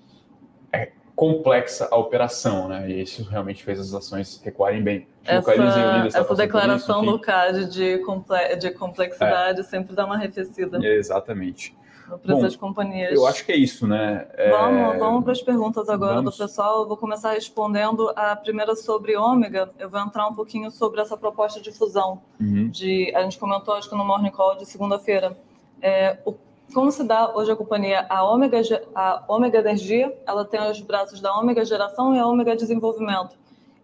[0.72, 2.90] é, complexa a operação, né?
[2.90, 5.08] E isso realmente fez as ações recuarem bem.
[5.26, 9.64] Essa, essa declaração isso, do CAD de, comple de complexidade é.
[9.64, 10.78] sempre dá uma arrefecida.
[10.86, 11.76] Exatamente.
[12.24, 13.14] Preço das companhias.
[13.14, 14.28] Eu acho que é isso, né?
[14.34, 14.50] É...
[14.50, 16.36] Vamos, vamos para as perguntas agora vamos...
[16.36, 16.82] do pessoal.
[16.82, 19.70] Eu vou começar respondendo a primeira sobre ômega.
[19.78, 22.22] Eu vou entrar um pouquinho sobre essa proposta de fusão.
[22.40, 22.70] Uhum.
[22.70, 25.38] De, a gente comentou, acho que no Morning Call de segunda-feira.
[25.82, 26.34] É, o
[26.74, 28.06] como se dá hoje a companhia?
[28.10, 28.62] A Ômega,
[28.94, 33.38] a Ômega Energia, ela tem os braços da Ômega Geração e a Ômega Desenvolvimento.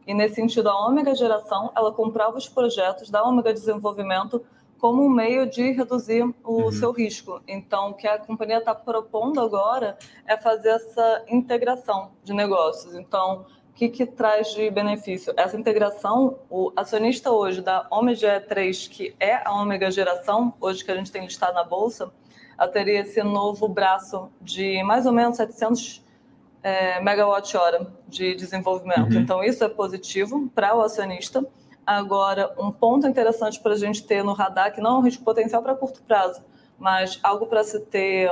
[0.06, 4.44] E nesse sentido, a Ômega Geração, ela comprava os projetos da Ômega Desenvolvimento
[4.84, 6.72] como um meio de reduzir o uhum.
[6.74, 7.42] seu risco.
[7.48, 12.94] Então, o que a companhia está propondo agora é fazer essa integração de negócios.
[12.94, 15.34] Então, o que, que traz de benefício?
[15.38, 20.92] Essa integração, o acionista hoje da Ômega 3, que é a Ômega Geração, hoje que
[20.92, 22.12] a gente tem listado na Bolsa,
[22.60, 26.04] ela teria esse novo braço de mais ou menos 700
[26.62, 29.14] é, megawatt-hora de desenvolvimento.
[29.14, 29.22] Uhum.
[29.22, 31.42] Então, isso é positivo para o acionista.
[31.86, 35.24] Agora, um ponto interessante para a gente ter no radar, que não é um risco
[35.24, 36.42] potencial para curto prazo,
[36.78, 38.30] mas algo para se ter,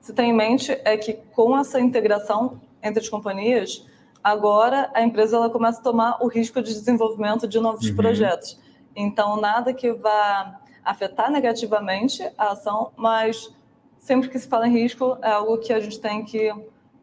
[0.00, 3.86] se ter em mente, é que com essa integração entre as companhias,
[4.22, 7.96] agora a empresa ela começa a tomar o risco de desenvolvimento de novos uhum.
[7.96, 8.58] projetos.
[8.94, 13.52] Então, nada que vá afetar negativamente a ação, mas
[13.98, 16.52] sempre que se fala em risco, é algo que a gente tem que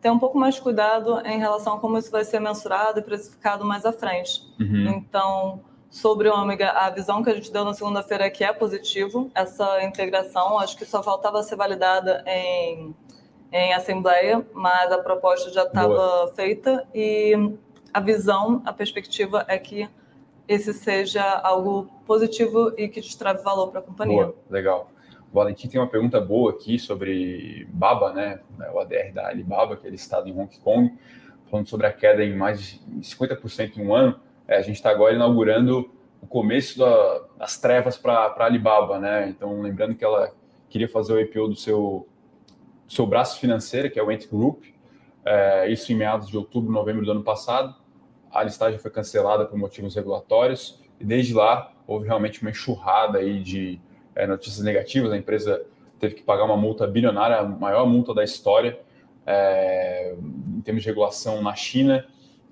[0.02, 3.66] ter um pouco mais cuidado em relação a como isso vai ser mensurado e precificado
[3.66, 4.42] mais à frente.
[4.60, 4.90] Uhum.
[4.90, 8.54] Então, sobre o ômega, a visão que a gente deu na segunda-feira é que é
[8.54, 12.96] positivo essa integração, acho que só faltava ser validada em,
[13.52, 17.34] em assembleia, mas a proposta já estava feita e
[17.94, 19.90] a visão, a perspectiva é que
[20.48, 24.26] esse seja algo positivo e que destrave valor para a companhia.
[24.26, 24.90] Boa, legal.
[25.32, 28.40] O Valentim tem uma pergunta boa aqui sobre Baba, né?
[28.74, 30.92] O ADR da Alibaba, que é listado em Hong Kong,
[31.50, 34.20] falando sobre a queda em mais de 50% em um ano.
[34.48, 39.30] É, a gente está agora inaugurando o começo da, das trevas para a Alibaba, né?
[39.30, 40.34] Então, lembrando que ela
[40.68, 42.08] queria fazer o IPO do seu,
[42.88, 44.64] seu braço financeiro, que é o Ant Group,
[45.24, 47.76] é, isso em meados de outubro, novembro do ano passado.
[48.32, 53.42] A listagem foi cancelada por motivos regulatórios e desde lá houve realmente uma enxurrada aí
[53.42, 53.80] de
[54.16, 55.12] é, notícias negativas.
[55.12, 55.66] A empresa
[56.00, 58.80] teve que pagar uma multa bilionária, a maior multa da história
[59.26, 60.16] é,
[60.58, 62.06] em termos de regulação na China.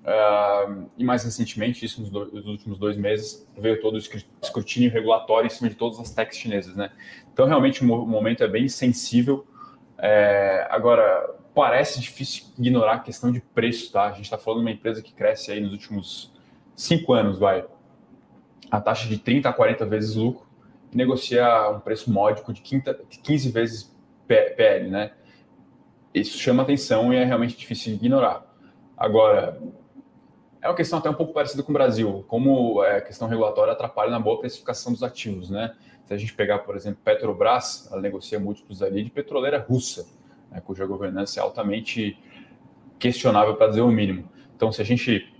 [0.04, 5.46] É, e mais recentemente, isso nos, nos, últimos dois meses, veio todo o escrutínio regulatório
[5.46, 6.76] em cima de todas as techs chinesas.
[6.76, 6.90] Né?
[7.32, 9.46] Então, realmente, o momento é bem sensível.
[9.98, 14.04] É, agora, parece difícil ignorar a questão de preço, tá?
[14.04, 16.32] A gente está falando de uma empresa que cresce aí nos últimos
[16.76, 17.64] cinco anos, vai.
[18.70, 20.46] A taxa de 30 a 40 vezes lucro,
[20.92, 23.94] negocia um preço módico de 15 vezes
[24.26, 25.12] PL, né?
[26.12, 28.44] Isso chama atenção e é realmente difícil de ignorar.
[28.96, 29.60] Agora,
[30.60, 33.72] é uma questão até um pouco parecida com o Brasil, como é, a questão regulatória
[33.72, 35.74] atrapalha na boa precificação dos ativos, né?
[36.04, 40.06] Se a gente pegar, por exemplo, Petrobras, ela negocia múltiplos ali de petroleira russa,
[40.50, 42.18] né, cuja governança é altamente
[42.98, 44.28] questionável, para dizer o mínimo.
[44.56, 45.32] Então, se a gente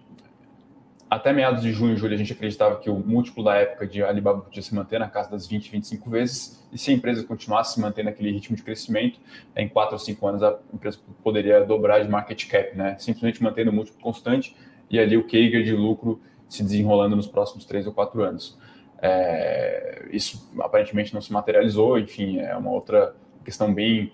[1.10, 4.02] até meados de junho e julho, a gente acreditava que o múltiplo da época de
[4.02, 7.74] Alibaba podia se manter na casa das 20, 25 vezes, e se a empresa continuasse
[7.74, 9.18] se mantendo naquele ritmo de crescimento,
[9.56, 12.96] em 4 ou 5 anos a empresa poderia dobrar de market cap, né?
[12.98, 14.54] simplesmente mantendo o múltiplo constante
[14.90, 18.58] e ali o CAGR de lucro se desenrolando nos próximos 3 ou 4 anos.
[19.00, 24.12] É, isso aparentemente não se materializou, enfim, é uma outra questão bem,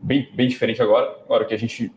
[0.00, 1.18] bem, bem diferente agora.
[1.24, 1.92] Agora que a gente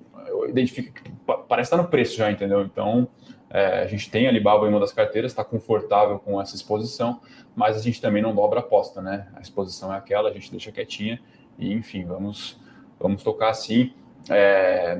[0.47, 1.11] identifica que
[1.47, 2.61] parece estar no preço já, entendeu?
[2.61, 3.07] Então,
[3.49, 7.19] é, a gente tem Alibaba em uma das carteiras, está confortável com essa exposição,
[7.55, 9.27] mas a gente também não dobra a aposta, né?
[9.35, 11.19] A exposição é aquela, a gente deixa quietinha
[11.57, 12.59] e, enfim, vamos,
[12.99, 13.91] vamos tocar assim.
[14.29, 14.99] É,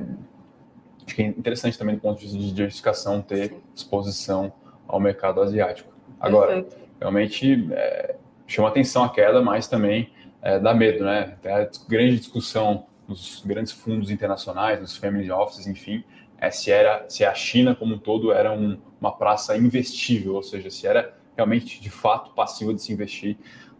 [1.06, 3.60] acho que é interessante também do ponto de vista de diversificação ter Sim.
[3.74, 4.52] exposição
[4.86, 5.92] ao mercado asiático.
[6.18, 6.76] Agora, Perfeito.
[7.00, 10.10] realmente é, chama atenção a queda, mas também
[10.42, 11.36] é, dá medo, né?
[11.40, 16.04] Tem a grande discussão nos grandes fundos internacionais, nos family offices, enfim,
[16.40, 20.42] é, se, era, se a China como um todo era um, uma praça investível, ou
[20.42, 23.36] seja, se era realmente de fato passiva de se investir,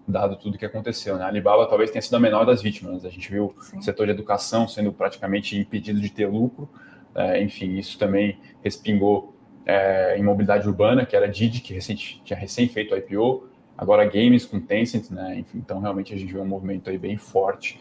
[0.07, 1.17] dado tudo que aconteceu.
[1.17, 1.25] Né?
[1.25, 3.05] A Alibaba talvez tenha sido a menor das vítimas.
[3.05, 3.79] A gente viu Sim.
[3.79, 6.69] o setor de educação sendo praticamente impedido de ter lucro.
[7.15, 12.21] É, enfim, isso também respingou é, em mobilidade urbana, que era a Didi, que recente,
[12.25, 15.39] tinha recém feito o IPO, agora games com Tencent, né?
[15.39, 17.79] Enfim, então realmente a gente vê um movimento aí bem forte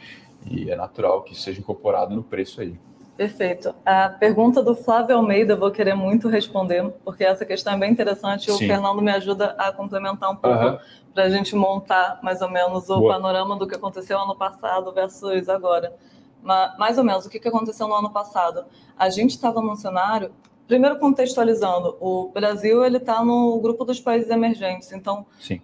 [0.49, 2.75] e é natural que isso seja incorporado no preço aí.
[3.19, 3.75] Perfeito.
[3.85, 7.91] A pergunta do Flávio Almeida eu vou querer muito responder, porque essa questão é bem
[7.91, 10.77] interessante e o Fernando me ajuda a complementar um pouco uhum.
[11.13, 13.15] para a gente montar mais ou menos o Boa.
[13.15, 15.93] panorama do que aconteceu ano passado versus agora.
[16.41, 18.63] Mas, mais ou menos, o que aconteceu no ano passado?
[18.97, 20.31] A gente estava num cenário,
[20.65, 25.59] primeiro contextualizando, o Brasil ele está no grupo dos países emergentes, então Sim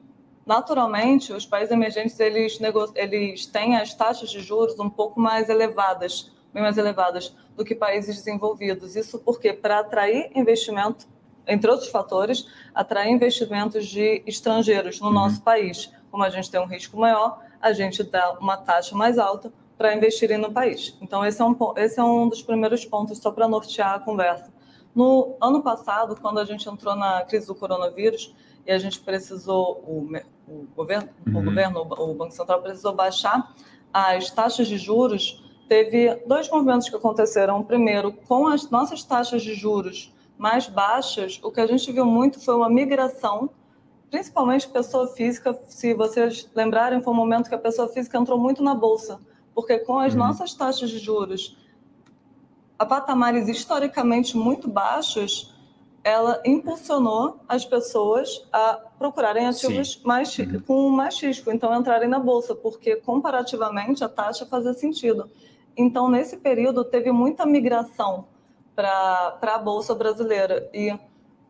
[0.45, 2.59] naturalmente, os países emergentes eles,
[2.93, 7.75] eles têm as taxas de juros um pouco mais elevadas bem mais elevadas do que
[7.75, 8.95] países desenvolvidos.
[8.95, 11.05] Isso porque, para atrair investimento,
[11.45, 15.13] entre outros fatores, atrair investimentos de estrangeiros no uhum.
[15.13, 15.91] nosso país.
[16.09, 19.93] Como a gente tem um risco maior, a gente dá uma taxa mais alta para
[19.93, 20.97] investirem no país.
[21.01, 24.49] Então, esse é um, esse é um dos primeiros pontos, só para nortear a conversa.
[24.95, 28.33] No ano passado, quando a gente entrou na crise do coronavírus
[28.65, 30.09] e a gente precisou, o,
[30.47, 31.37] o governo, uhum.
[31.37, 33.53] o, governo, o Banco Central precisou baixar
[33.93, 37.63] as taxas de juros teve dois movimentos que aconteceram.
[37.63, 42.39] Primeiro, com as nossas taxas de juros mais baixas, o que a gente viu muito
[42.43, 43.49] foi uma migração,
[44.09, 45.57] principalmente pessoa física.
[45.67, 49.19] Se vocês lembrarem, foi um momento que a pessoa física entrou muito na bolsa,
[49.53, 50.19] porque com as uhum.
[50.19, 51.57] nossas taxas de juros
[52.77, 55.55] a patamares historicamente muito baixos,
[56.03, 60.59] ela impulsionou as pessoas a procurarem ativos mais, uhum.
[60.59, 65.29] com mais risco, então entrarem na bolsa, porque comparativamente a taxa fazia sentido.
[65.77, 68.25] Então, nesse período, teve muita migração
[68.75, 70.69] para a Bolsa Brasileira.
[70.73, 70.97] E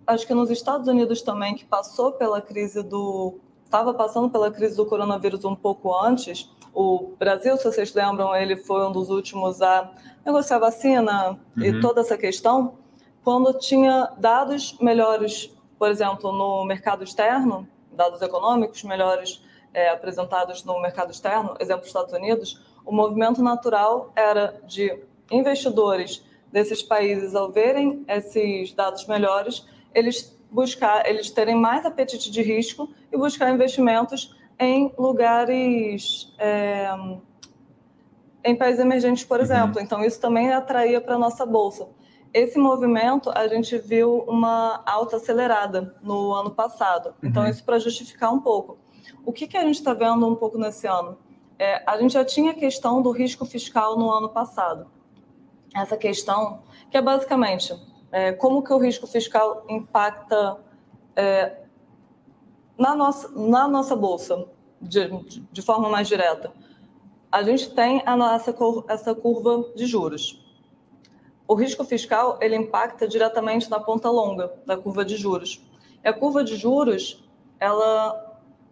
[0.05, 3.35] acho que nos Estados Unidos também, que passou pela crise do.
[3.65, 6.49] estava passando pela crise do coronavírus um pouco antes.
[6.73, 9.91] O Brasil, se vocês lembram, ele foi um dos últimos a
[10.25, 11.63] negociar vacina uhum.
[11.63, 12.75] e toda essa questão.
[13.23, 19.41] Quando tinha dados melhores, por exemplo, no mercado externo, dados econômicos melhores
[19.73, 24.99] é, apresentados no mercado externo, exemplo, Estados Unidos, o movimento natural era de
[25.31, 32.41] investidores desses países, ao verem esses dados melhores, eles buscar, eles terem mais apetite de
[32.41, 36.89] risco e buscar investimentos em lugares, é,
[38.43, 39.43] em países emergentes, por uhum.
[39.43, 39.81] exemplo.
[39.81, 41.89] Então, isso também atraía para a nossa bolsa.
[42.33, 47.13] Esse movimento, a gente viu uma alta acelerada no ano passado.
[47.23, 47.49] Então, uhum.
[47.49, 48.77] isso para justificar um pouco.
[49.25, 51.17] O que, que a gente está vendo um pouco nesse ano?
[51.57, 54.87] É, a gente já tinha a questão do risco fiscal no ano passado.
[55.73, 57.73] Essa questão, que é basicamente
[58.11, 60.57] é, como que o risco fiscal impacta
[61.15, 61.57] é,
[62.77, 64.45] na, nossa, na nossa bolsa,
[64.81, 65.09] de,
[65.51, 66.51] de forma mais direta.
[67.31, 68.55] A gente tem a nossa,
[68.87, 70.45] essa curva de juros
[71.47, 75.61] o risco fiscal ele impacta diretamente na ponta longa da curva de juros.
[76.03, 77.23] E a curva de juros,
[77.59, 78.24] ela,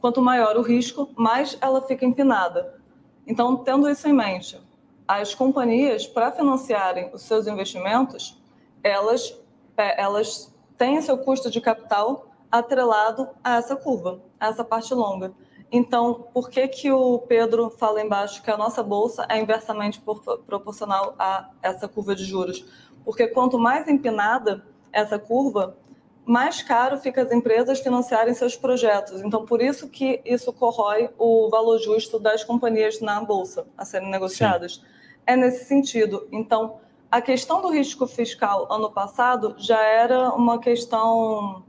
[0.04, 2.78] quanto maior o risco, mais ela fica empinada.
[3.26, 4.60] Então, tendo isso em mente,
[5.08, 8.38] as companhias, para financiarem os seus investimentos,
[8.84, 9.34] elas,
[9.78, 15.32] é, elas têm seu custo de capital atrelado a essa curva, a essa parte longa.
[15.72, 20.04] Então, por que, que o Pedro fala embaixo que a nossa bolsa é inversamente
[20.46, 22.66] proporcional a essa curva de juros?
[23.06, 25.78] Porque quanto mais empinada essa curva,
[26.26, 29.22] mais caro fica as empresas financiarem seus projetos.
[29.22, 34.10] Então, por isso que isso corrói o valor justo das companhias na bolsa a serem
[34.10, 34.76] negociadas.
[34.76, 34.82] Sim.
[35.26, 36.28] É nesse sentido.
[36.32, 36.78] Então,
[37.12, 41.64] a questão do risco fiscal ano passado já era uma questão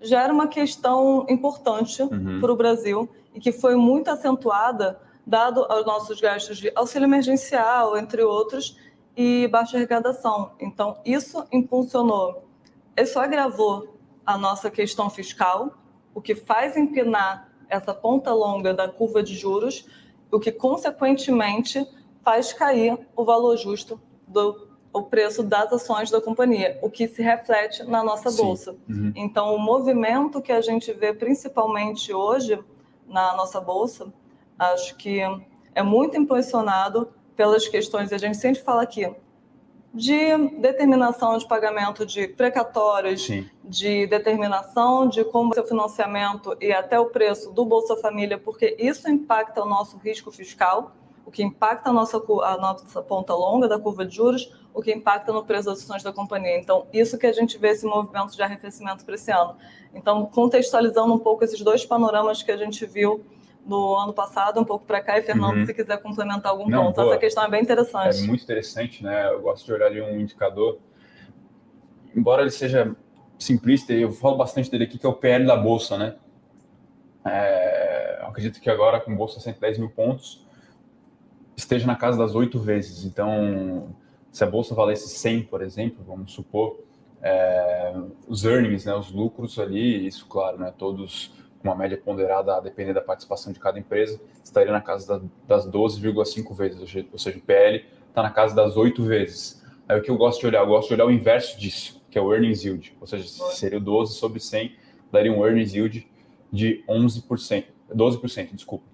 [0.00, 2.40] já era uma questão importante uhum.
[2.40, 7.96] para o Brasil e que foi muito acentuada, dado aos nossos gastos de auxílio emergencial,
[7.96, 8.76] entre outros,
[9.16, 10.52] e baixa arrecadação.
[10.60, 12.44] Então, isso impulsionou,
[12.96, 15.74] isso agravou a nossa questão fiscal,
[16.14, 19.86] o que faz empinar essa ponta longa da curva de juros,
[20.30, 21.86] o que, consequentemente,
[22.22, 27.22] faz cair o valor justo do o preço das ações da companhia, o que se
[27.22, 28.42] reflete na nossa Sim.
[28.42, 28.76] bolsa.
[28.88, 29.12] Uhum.
[29.16, 32.62] Então, o movimento que a gente vê principalmente hoje
[33.08, 34.12] na nossa bolsa,
[34.58, 35.20] acho que
[35.74, 39.10] é muito impulsionado pelas questões, a gente sempre fala aqui,
[39.94, 43.48] de determinação de pagamento de precatórios, Sim.
[43.62, 49.10] de determinação de como seu financiamento e até o preço do Bolsa Família, porque isso
[49.10, 50.92] impacta o nosso risco fiscal
[51.24, 54.92] o que impacta a nossa, a nossa ponta longa da curva de juros, o que
[54.92, 56.58] impacta no preço das ações da companhia.
[56.58, 59.56] Então, isso que a gente vê esse movimento de arrefecimento para esse ano.
[59.94, 63.24] Então, contextualizando um pouco esses dois panoramas que a gente viu
[63.64, 65.66] no ano passado, um pouco para cá, e Fernando, uhum.
[65.66, 66.96] se quiser complementar algum Não, ponto.
[66.96, 67.08] Boa.
[67.12, 68.22] Essa questão é bem interessante.
[68.22, 69.32] É muito interessante, né?
[69.32, 70.78] Eu gosto de olhar ali um indicador,
[72.14, 72.94] embora ele seja
[73.38, 76.16] simplista, eu falo bastante dele aqui, que é o PL da Bolsa, né?
[77.24, 80.44] É, acredito que agora, com Bolsa 110 mil pontos,
[81.56, 83.04] esteja na casa das oito vezes.
[83.04, 83.94] Então,
[84.30, 86.80] se a bolsa valesse 100, por exemplo, vamos supor,
[87.22, 87.94] é,
[88.26, 92.92] os earnings, né, os lucros ali, isso, claro, né, todos uma média ponderada a depender
[92.92, 96.80] da participação de cada empresa, estaria na casa da, das 12,5 vezes,
[97.12, 99.62] ou seja, o PL está na casa das oito vezes.
[99.88, 100.60] Aí o que eu gosto de olhar?
[100.60, 103.78] Eu gosto de olhar o inverso disso, que é o earnings yield, ou seja, seria
[103.78, 104.74] o 12 sobre 100,
[105.10, 106.08] daria um earnings yield
[106.52, 108.84] de 11%, 12%, desculpa.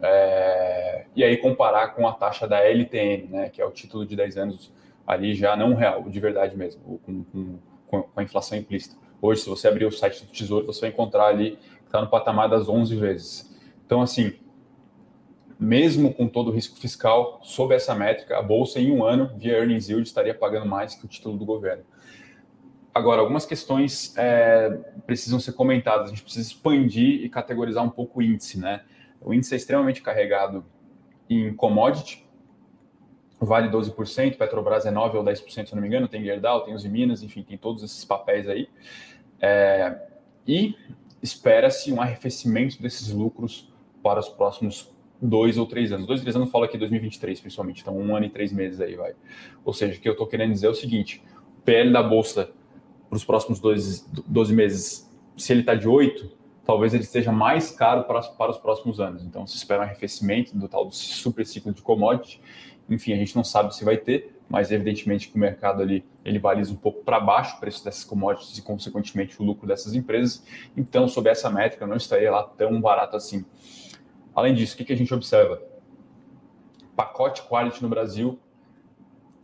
[0.00, 4.14] É, e aí comparar com a taxa da LTN, né, que é o título de
[4.14, 4.72] 10 anos
[5.06, 8.96] ali já não real, de verdade mesmo, com, com, com a inflação implícita.
[9.22, 12.48] Hoje, se você abrir o site do Tesouro, você vai encontrar ali está no patamar
[12.48, 13.56] das 11 vezes.
[13.84, 14.34] Então, assim,
[15.58, 19.58] mesmo com todo o risco fiscal, sob essa métrica, a Bolsa em um ano, via
[19.58, 21.84] earnings yield, estaria pagando mais que o título do governo.
[22.94, 24.70] Agora, algumas questões é,
[25.06, 28.82] precisam ser comentadas, a gente precisa expandir e categorizar um pouco o índice, né?
[29.20, 30.64] O índice é extremamente carregado
[31.28, 32.26] em commodity,
[33.38, 36.84] Vale 12%, Petrobras é 9% ou 10%, se não me engano, tem Gerdau, tem os
[36.86, 38.68] Minas, enfim, tem todos esses papéis aí.
[39.38, 39.94] É,
[40.46, 40.74] e
[41.26, 46.06] espera-se um arrefecimento desses lucros para os próximos dois ou três anos.
[46.06, 48.94] Dois, três anos, eu falo aqui 2023, principalmente, então um ano e três meses aí
[48.94, 49.14] vai.
[49.64, 51.22] Ou seja, o que eu estou querendo dizer é o seguinte,
[51.58, 52.50] o PL da Bolsa
[53.08, 56.30] para os próximos dois, 12 meses, se ele está de 8,
[56.64, 59.24] talvez ele esteja mais caro para, para os próximos anos.
[59.24, 62.40] Então, se espera um arrefecimento do tal do super ciclo de commodity.
[62.90, 66.38] Enfim, a gente não sabe se vai ter, mas evidentemente que o mercado ali ele
[66.38, 70.44] baliza um pouco para baixo o preço dessas commodities e, consequentemente, o lucro dessas empresas.
[70.76, 73.44] Então, sob essa métrica, não estaria lá tão barato assim.
[74.34, 75.62] Além disso, o que, que a gente observa?
[76.94, 78.38] Pacote quality no Brasil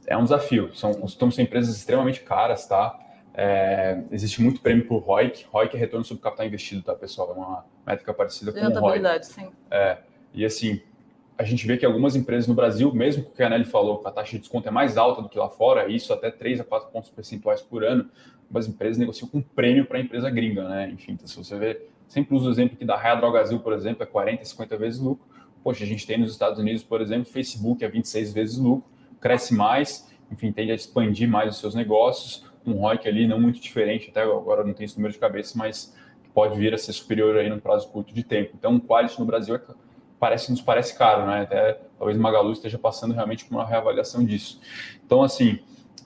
[0.06, 0.74] é um desafio.
[0.74, 2.98] São, são empresas extremamente caras, tá?
[3.34, 5.46] É, existe muito prêmio por ROIC.
[5.50, 7.30] ROIC é retorno sobre capital investido, tá, pessoal?
[7.30, 9.24] É uma métrica parecida com o ROIC.
[9.24, 9.48] sim.
[9.70, 9.98] É,
[10.34, 10.82] e assim,
[11.42, 14.12] a gente vê que algumas empresas no Brasil, mesmo que o Canelli falou que a
[14.12, 16.90] taxa de desconto é mais alta do que lá fora, isso até 3 a 4
[16.90, 18.08] pontos percentuais por ano,
[18.44, 20.90] algumas empresas negociam com prêmio para a empresa gringa, né?
[20.90, 24.04] Enfim, então, se você vê, sempre uso o exemplo aqui da Raia Drogasil, por exemplo,
[24.04, 25.26] é 40, 50 vezes lucro.
[25.64, 28.88] Poxa, a gente tem nos Estados Unidos, por exemplo, Facebook é 26 vezes lucro,
[29.20, 33.60] cresce mais, enfim, tende a expandir mais os seus negócios, um ROIC ali não muito
[33.60, 35.92] diferente, até agora não tem esse número de cabeça, mas
[36.32, 38.52] pode vir a ser superior aí no prazo curto de tempo.
[38.56, 39.60] Então, o quality no Brasil é,
[40.22, 41.40] parece, nos parece caro, né?
[41.40, 44.60] Até talvez Magalu esteja passando realmente por uma reavaliação disso.
[45.04, 45.58] Então, assim,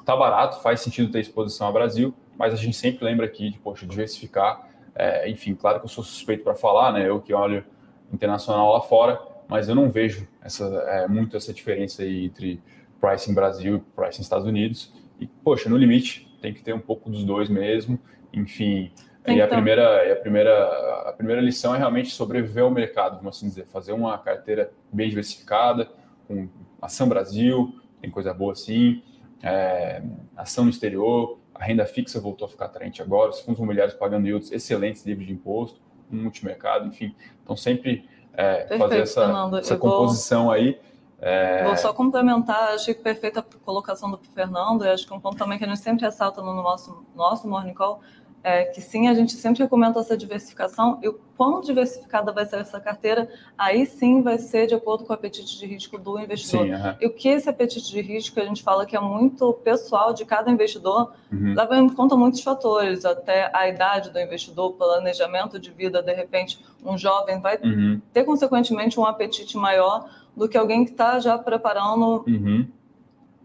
[0.06, 3.58] tá barato, faz sentido ter exposição ao Brasil, mas a gente sempre lembra aqui de,
[3.58, 4.70] poxa, diversificar.
[4.94, 7.06] É, enfim, claro que eu sou suspeito para falar, né?
[7.06, 7.62] Eu que olho
[8.10, 12.58] internacional lá fora, mas eu não vejo essa, é, muito essa diferença entre
[12.98, 14.94] pricing Brasil e pricing Estados Unidos.
[15.20, 18.00] E, poxa, no limite, tem que ter um pouco dos dois mesmo.
[18.32, 18.90] Enfim,
[19.28, 23.48] e a primeira, a primeira, a primeira lição é realmente sobreviver ao mercado, vamos assim
[23.48, 25.88] dizer, fazer uma carteira bem diversificada,
[26.26, 26.48] com
[26.80, 29.02] ação Brasil, tem coisa boa assim,
[29.42, 30.02] é,
[30.36, 34.26] ação no exterior, a renda fixa voltou a ficar atraente agora, os fundos imobiliários pagando
[34.26, 37.14] yields excelentes livres de imposto, um multimercado, enfim.
[37.42, 40.78] Então, sempre é, Perfeito, fazer essa, essa composição vou, aí.
[41.18, 41.64] É...
[41.64, 45.58] Vou só complementar, achei perfeita a colocação do Fernando, e acho que um ponto também
[45.58, 48.00] que a gente sempre ressalta no nosso, nosso Morning Call
[48.46, 52.58] é, que sim, a gente sempre recomenda essa diversificação e o quão diversificada vai ser
[52.60, 53.28] essa carteira,
[53.58, 56.64] aí sim vai ser de acordo com o apetite de risco do investidor.
[56.64, 56.94] Sim, uhum.
[57.00, 60.24] E o que esse apetite de risco, a gente fala que é muito pessoal de
[60.24, 61.54] cada investidor, uhum.
[61.56, 66.64] leva em conta muitos fatores, até a idade do investidor, planejamento de vida, de repente,
[66.84, 68.00] um jovem vai uhum.
[68.12, 72.64] ter, consequentemente, um apetite maior do que alguém que está já preparando uhum.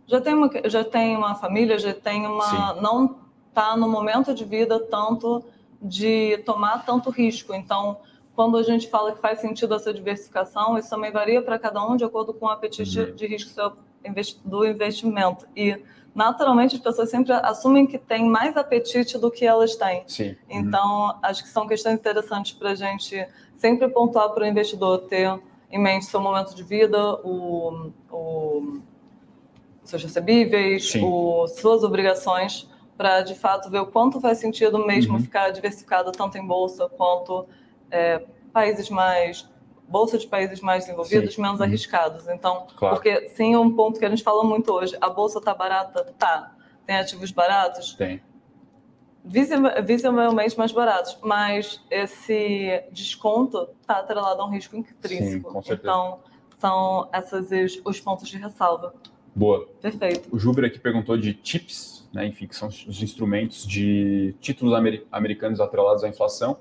[0.06, 2.82] já tem uma já tem uma família já tem uma Sim.
[2.82, 3.22] não
[3.52, 5.44] está no momento de vida tanto
[5.82, 7.54] de tomar tanto risco.
[7.54, 7.98] Então,
[8.36, 11.96] quando a gente fala que faz sentido essa diversificação, isso também varia para cada um
[11.96, 13.16] de acordo com o apetite uhum.
[13.16, 13.78] de risco
[14.46, 15.46] do investimento.
[15.56, 15.80] E,
[16.16, 20.04] naturalmente, as pessoas sempre assumem que têm mais apetite do que elas têm.
[20.08, 20.30] Sim.
[20.30, 20.60] Uhum.
[20.60, 23.28] Então, acho que são questões interessantes para a gente
[23.58, 25.40] sempre pontuar para o investidor ter
[25.70, 28.82] em mente seu momento de vida, o, o
[29.84, 35.20] seus recebíveis, o, suas obrigações para de fato ver o quanto faz sentido mesmo uhum.
[35.20, 37.48] ficar diversificado tanto em bolsa quanto
[37.90, 38.24] é,
[38.54, 39.50] países mais
[39.92, 41.42] bolsa de países mais desenvolvidos, sim.
[41.42, 41.66] menos uhum.
[41.66, 42.28] arriscados.
[42.30, 42.96] Então, claro.
[42.96, 46.56] porque sim, um ponto que a gente falou muito hoje, a bolsa está barata, tá.
[46.86, 48.22] Tem ativos baratos, tem.
[49.24, 55.48] Visivelmente mais baratos, mas esse desconto está atrelado a um risco intrínseco.
[55.48, 55.82] Sim, com certeza.
[55.84, 56.20] Então,
[56.58, 58.96] são esses os pontos de ressalva.
[59.36, 59.68] Boa.
[59.80, 60.28] Perfeito.
[60.32, 65.06] O Júber aqui perguntou de chips né, enfim, que são os instrumentos de títulos amer
[65.12, 66.58] americanos atrelados à inflação.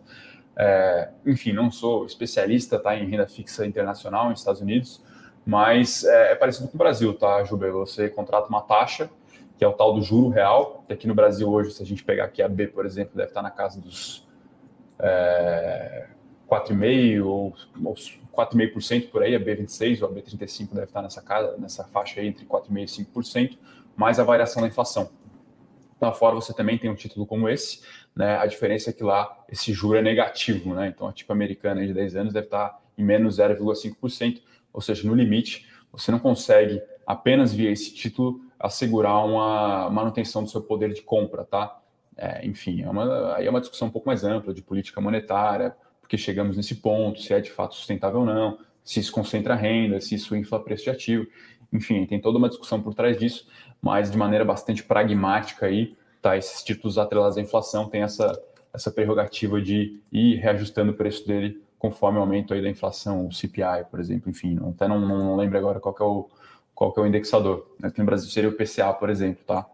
[0.56, 5.02] É, enfim, não sou especialista tá, em renda fixa internacional nos Estados Unidos,
[5.44, 7.70] mas é, é, parecido com o Brasil, tá, Juba?
[7.72, 9.10] Você contrata uma taxa,
[9.56, 12.04] que é o tal do juro real, que aqui no Brasil hoje, se a gente
[12.04, 14.26] pegar aqui a B, por exemplo, deve estar na casa dos
[14.98, 16.06] é,
[16.48, 21.56] 4,5% ou, ou 4,5% por aí, a B26 ou a B35 deve estar nessa, casa,
[21.58, 23.58] nessa faixa aí entre 4,5% e 5%,
[23.96, 25.10] mais a variação da inflação.
[26.00, 27.82] Lá fora você também tem um título como esse,
[28.16, 28.38] né?
[28.38, 30.88] A diferença é que lá esse juro é negativo, né?
[30.88, 34.40] Então a tipo americana de 10 anos deve estar em menos 0,5%,
[34.72, 40.50] ou seja, no limite, você não consegue apenas via esse título assegurar uma manutenção do
[40.50, 41.80] seu poder de compra, tá?
[42.16, 45.74] É, enfim, é uma, aí é uma discussão um pouco mais ampla de política monetária,
[46.00, 50.00] porque chegamos nesse ponto, se é de fato sustentável ou não, se isso concentra renda,
[50.00, 51.26] se isso infla preço de ativo.
[51.72, 53.46] Enfim, tem toda uma discussão por trás disso,
[53.80, 56.36] mas de maneira bastante pragmática aí, tá?
[56.36, 58.40] Esses títulos atrelados à inflação têm essa,
[58.72, 63.32] essa prerrogativa de ir reajustando o preço dele conforme o aumento aí da inflação, o
[63.32, 66.28] CPI, por exemplo, enfim, não, até não, não, lembro agora qual é o,
[66.74, 67.74] qual é o indexador.
[67.82, 69.66] Aqui no Brasil seria o PCA, por exemplo, tá?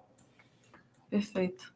[1.10, 1.74] Perfeito.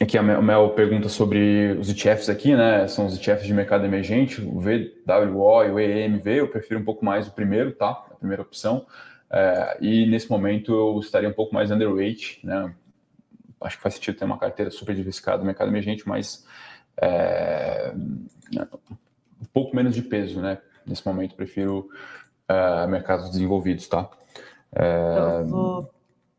[0.00, 2.86] Aqui a Mel pergunta sobre os ETFs aqui, né?
[2.88, 6.40] São os ETFs de mercado emergente, o VWO e o EMV.
[6.40, 7.90] Eu prefiro um pouco mais o primeiro, tá?
[8.10, 8.86] A primeira opção.
[9.32, 12.74] É, e nesse momento eu estaria um pouco mais underweight, né?
[13.60, 16.46] Acho que faz sentido ter uma carteira super diversificada no mercado emergente, mas
[17.00, 20.58] é, um pouco menos de peso, né?
[20.84, 21.88] Nesse momento prefiro
[22.48, 24.08] é, mercados desenvolvidos, tá?
[24.72, 25.90] É, vou...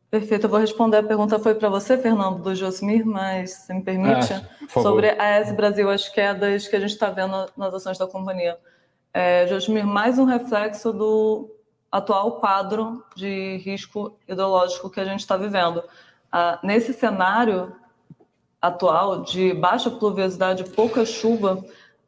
[0.09, 3.81] Perfeito, eu vou responder a pergunta foi para você, Fernando, do Josmir, mas se me
[3.81, 7.97] permite, ah, sobre a ES Brasil, as quedas que a gente está vendo nas ações
[7.97, 8.57] da companhia.
[9.13, 11.49] É, Josmir, mais um reflexo do
[11.91, 15.83] atual quadro de risco ideológico que a gente está vivendo.
[16.31, 17.75] Ah, nesse cenário
[18.61, 21.63] atual de baixa pluviosidade, pouca chuva,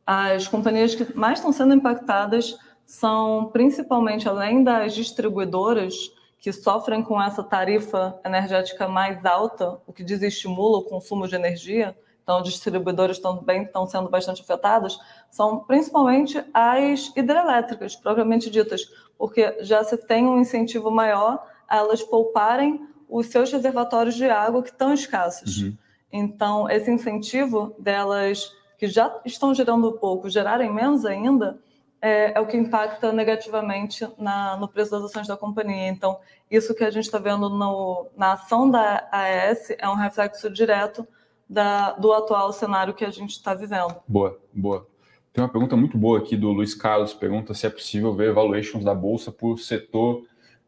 [0.06, 5.94] as companhias que mais estão sendo impactadas são principalmente, além das distribuidoras,
[6.40, 11.98] que sofrem com essa tarifa energética mais alta, o que desestimula o consumo de energia,
[12.24, 15.00] então distribuidores também estão sendo bastante afetados,
[15.30, 18.82] são principalmente as hidrelétricas, propriamente ditas,
[19.18, 24.64] porque já se tem um incentivo maior a elas pouparem os seus reservatórios de água
[24.64, 25.58] que estão escassos.
[25.58, 25.78] Uhum.
[26.12, 31.60] Então, esse incentivo delas, que já estão gerando pouco, gerarem menos ainda,
[32.02, 35.88] é, é, o que impacta negativamente na, no preço das ações da companhia.
[35.88, 36.20] Então,
[36.52, 41.08] isso que a gente está vendo no, na ação da AES é um reflexo direto
[41.50, 43.96] da, do atual cenário que a gente está vivendo.
[44.08, 44.88] Boa, boa.
[45.32, 48.84] Tem uma pergunta muito boa aqui do Luiz Carlos, pergunta se é possível ver valuations
[48.84, 50.24] da Bolsa por setor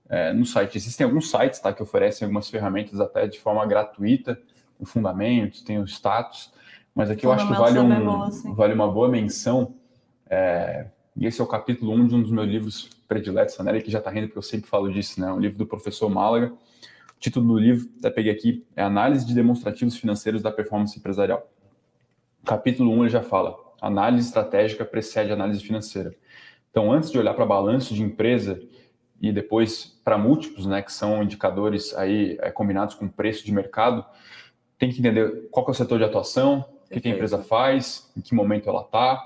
[0.10, 0.78] é, no site.
[0.78, 4.40] Existem alguns sites tá, que oferecem algumas ferramentas até de forma gratuita,
[4.80, 6.52] o fundamentos, tem o status,
[6.94, 8.54] mas aqui eu acho que vale, um, bom, assim.
[8.54, 9.76] vale uma boa menção
[10.28, 13.82] é, e esse é o capítulo 1 um de um dos meus livros prediletos, Nélia
[13.82, 15.32] que já está rindo porque eu sempre falo disso, né?
[15.32, 16.52] Um livro do professor Málaga.
[17.26, 21.50] O título do livro, até peguei aqui, é Análise de Demonstrativos Financeiros da Performance Empresarial.
[22.46, 26.14] capítulo 1 ele já fala, análise estratégica precede análise financeira.
[26.70, 28.62] Então, antes de olhar para balanço de empresa
[29.20, 34.06] e depois para múltiplos, né, que são indicadores aí é, combinados com preço de mercado,
[34.78, 38.08] tem que entender qual é o setor de atuação, o que, que a empresa faz,
[38.16, 39.20] em que momento ela está,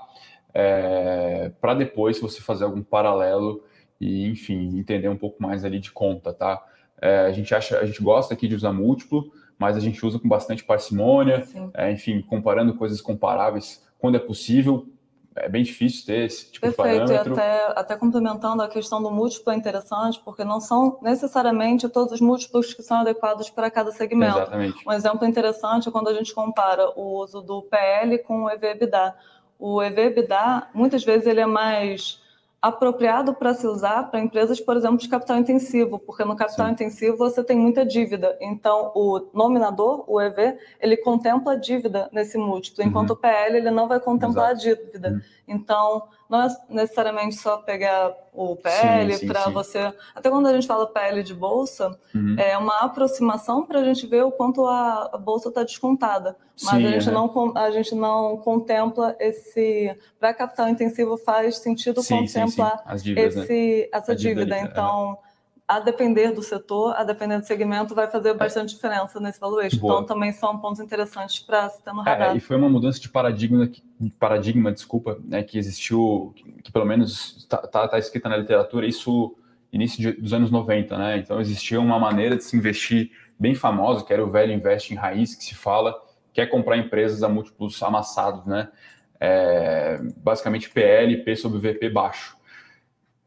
[0.54, 3.62] é, para depois você fazer algum paralelo
[4.00, 6.64] e, enfim, entender um pouco mais ali de conta, tá?
[7.00, 10.18] É, a gente acha, a gente gosta aqui de usar múltiplo, mas a gente usa
[10.18, 14.86] com bastante parcimônia, é, enfim, comparando coisas comparáveis quando é possível.
[15.36, 17.06] É bem difícil ter esse tipo Perfeito.
[17.06, 17.34] de parâmetro.
[17.34, 22.14] E até, até complementando a questão do múltiplo é interessante, porque não são necessariamente todos
[22.14, 24.36] os múltiplos que são adequados para cada segmento.
[24.36, 24.88] Exatamente.
[24.88, 29.14] Um exemplo interessante é quando a gente compara o uso do PL com o EV/EBITDA
[29.60, 32.19] o EV/EBITDA, muitas vezes ele é mais
[32.62, 36.72] apropriado para se usar para empresas, por exemplo, de capital intensivo, porque no capital Sim.
[36.72, 38.36] intensivo você tem muita dívida.
[38.40, 43.16] Então, o nominador, o EV, ele contempla a dívida nesse múltiplo, enquanto uhum.
[43.16, 44.68] o PL ele não vai contemplar Exato.
[44.70, 45.08] a dívida.
[45.10, 45.20] Uhum.
[45.50, 49.92] Então, não é necessariamente só pegar o PL para você.
[50.14, 52.36] Até quando a gente fala PL de bolsa, uhum.
[52.38, 56.36] é uma aproximação para a gente ver o quanto a, bolsa está descontada.
[56.62, 59.96] Mas sim, a, gente não, a gente não contempla esse.
[60.18, 63.42] Para capital intensivo faz sentido sim, contemplar dívidas, né?
[63.42, 63.88] esse, né?
[63.92, 64.54] essa dívida.
[64.54, 64.70] dívida.
[64.70, 65.18] Então
[65.70, 69.78] a depender do setor, a depender do segmento, vai fazer bastante diferença nesse valuation.
[69.78, 69.94] Boa.
[69.94, 72.32] Então, também são pontos interessantes para se ter no radar.
[72.32, 73.70] É, e foi uma mudança de paradigma,
[74.18, 79.36] paradigma desculpa, né, que existiu, que pelo menos está tá, tá escrita na literatura, isso
[79.72, 81.18] início de, dos anos 90, né?
[81.18, 84.96] Então, existia uma maneira de se investir bem famosa, que era o velho investe em
[84.96, 85.94] raiz, que se fala,
[86.32, 88.70] que é comprar empresas a múltiplos amassados, né?
[89.20, 92.39] É, basicamente PL, P sobre VP baixo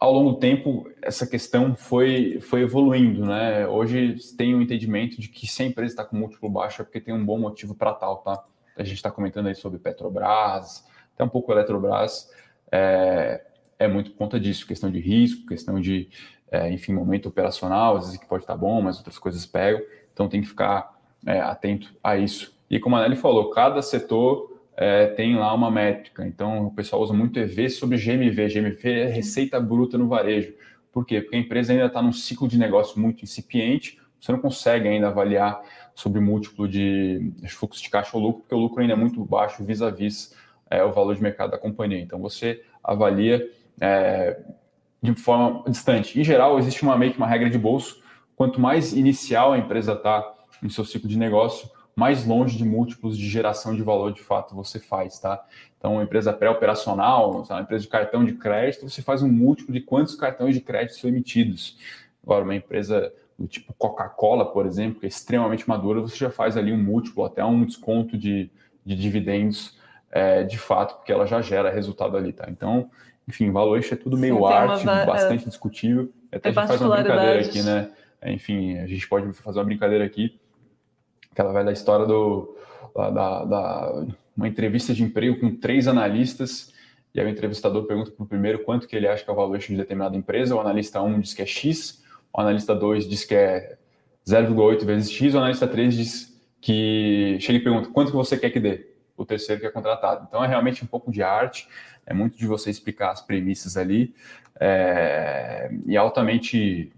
[0.03, 3.65] ao longo do tempo, essa questão foi, foi evoluindo, né?
[3.65, 6.99] Hoje tem um entendimento de que se a empresa está com múltiplo baixo é porque
[6.99, 8.43] tem um bom motivo para tal, tá?
[8.75, 10.85] A gente está comentando aí sobre Petrobras,
[11.15, 12.29] até um pouco Eletrobras,
[12.69, 13.45] é,
[13.79, 16.09] é muito por conta disso, questão de risco, questão de,
[16.51, 19.81] é, enfim, momento operacional, às vezes que pode estar tá bom, mas outras coisas pegam,
[20.11, 22.53] então tem que ficar é, atento a isso.
[22.69, 26.25] E como a Nelly falou, cada setor é, tem lá uma métrica.
[26.25, 28.47] Então, o pessoal usa muito EV sobre GMV.
[28.47, 30.53] GMV é receita bruta no varejo.
[30.91, 31.21] Por quê?
[31.21, 35.07] Porque a empresa ainda está num ciclo de negócio muito incipiente, você não consegue ainda
[35.07, 35.61] avaliar
[35.93, 39.63] sobre múltiplo de fluxo de caixa ou lucro, porque o lucro ainda é muito baixo
[39.65, 40.33] vis-à-vis
[40.69, 41.99] é, o valor de mercado da companhia.
[41.99, 43.45] Então, você avalia
[43.81, 44.39] é,
[45.01, 46.17] de forma distante.
[46.17, 48.01] Em geral, existe uma meio que uma regra de bolso.
[48.35, 53.17] Quanto mais inicial a empresa está no seu ciclo de negócio, mais longe de múltiplos
[53.17, 55.43] de geração de valor de fato você faz, tá?
[55.77, 59.81] Então, uma empresa pré-operacional, uma empresa de cartão de crédito, você faz um múltiplo de
[59.81, 61.77] quantos cartões de crédito são emitidos.
[62.23, 66.55] Agora, uma empresa do tipo Coca-Cola, por exemplo, que é extremamente madura, você já faz
[66.55, 68.49] ali um múltiplo, até um desconto de,
[68.85, 69.77] de dividendos
[70.09, 72.45] é, de fato, porque ela já gera resultado ali, tá?
[72.49, 72.89] Então,
[73.27, 76.11] enfim, valuation é tudo meio Sim, arte, uma, bastante é, discutível.
[76.31, 77.91] Até a gente faz uma brincadeira aqui, né?
[78.25, 80.39] Enfim, a gente pode fazer uma brincadeira aqui
[81.33, 82.55] que ela vai da história do,
[82.95, 84.05] da, da,
[84.35, 86.73] uma entrevista de emprego com três analistas,
[87.13, 89.35] e aí o entrevistador pergunta para o primeiro quanto que ele acha que é o
[89.35, 93.23] valuation de determinada empresa, o analista 1 diz que é X, o analista 2 diz
[93.23, 93.77] que é
[94.27, 98.49] 0,8 vezes X, o analista 3 diz que chega e pergunta quanto que você quer
[98.49, 100.25] que dê, o terceiro que é contratado.
[100.27, 101.67] Então é realmente um pouco de arte,
[102.05, 104.13] é muito de você explicar as premissas ali,
[104.59, 106.91] é, e altamente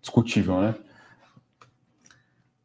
[0.00, 0.74] discutível, né?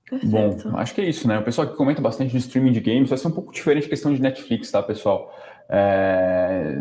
[0.10, 0.70] Perfeito.
[0.70, 1.38] Bom, acho que é isso, né?
[1.38, 3.90] O pessoal que comenta bastante de streaming de games vai ser um pouco diferente a
[3.90, 5.36] questão de Netflix, tá, pessoal?
[5.70, 6.76] É...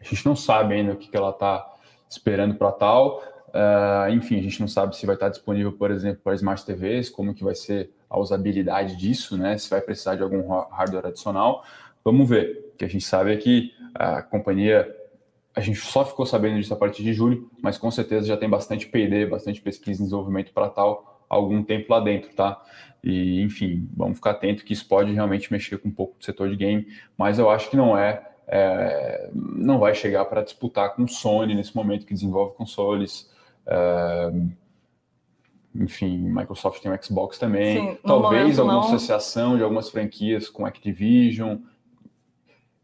[0.00, 1.68] A gente não sabe ainda o que, que ela está
[2.08, 3.22] esperando para tal.
[3.48, 7.10] Uh, enfim, a gente não sabe se vai estar disponível, por exemplo, para Smart TVs,
[7.10, 9.58] como que vai ser a usabilidade disso, né?
[9.58, 11.64] Se vai precisar de algum hardware adicional.
[12.04, 12.70] Vamos ver.
[12.74, 14.88] O que a gente sabe é que a companhia,
[15.54, 18.48] a gente só ficou sabendo disso a partir de julho, mas com certeza já tem
[18.48, 22.62] bastante P&D, bastante pesquisa e desenvolvimento para tal algum tempo lá dentro, tá?
[23.02, 26.48] E, enfim, vamos ficar atento que isso pode realmente mexer com um pouco do setor
[26.50, 31.06] de game, mas eu acho que não é, é não vai chegar para disputar com
[31.08, 33.30] Sony nesse momento que desenvolve consoles,
[35.74, 37.92] enfim, Microsoft tem o Xbox também.
[37.92, 38.84] Sim, Talvez alguma não...
[38.84, 41.56] associação de algumas franquias com Activision,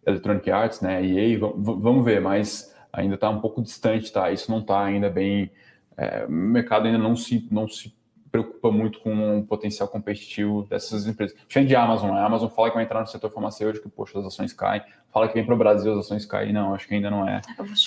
[0.07, 4.31] Electronic Arts, né, EA, vamos ver, mas ainda está um pouco distante, tá?
[4.31, 5.51] Isso não está ainda bem.
[5.97, 7.95] É, o mercado ainda não se, não se
[8.31, 11.37] preocupa muito com o potencial competitivo dessas empresas.
[11.47, 14.53] Diferente de Amazon, a Amazon fala que vai entrar no setor farmacêutico, poxa, as ações
[14.53, 14.83] caem.
[15.13, 16.53] Fala que vem para o Brasil, as ações caem.
[16.53, 17.41] Não, acho que ainda não é.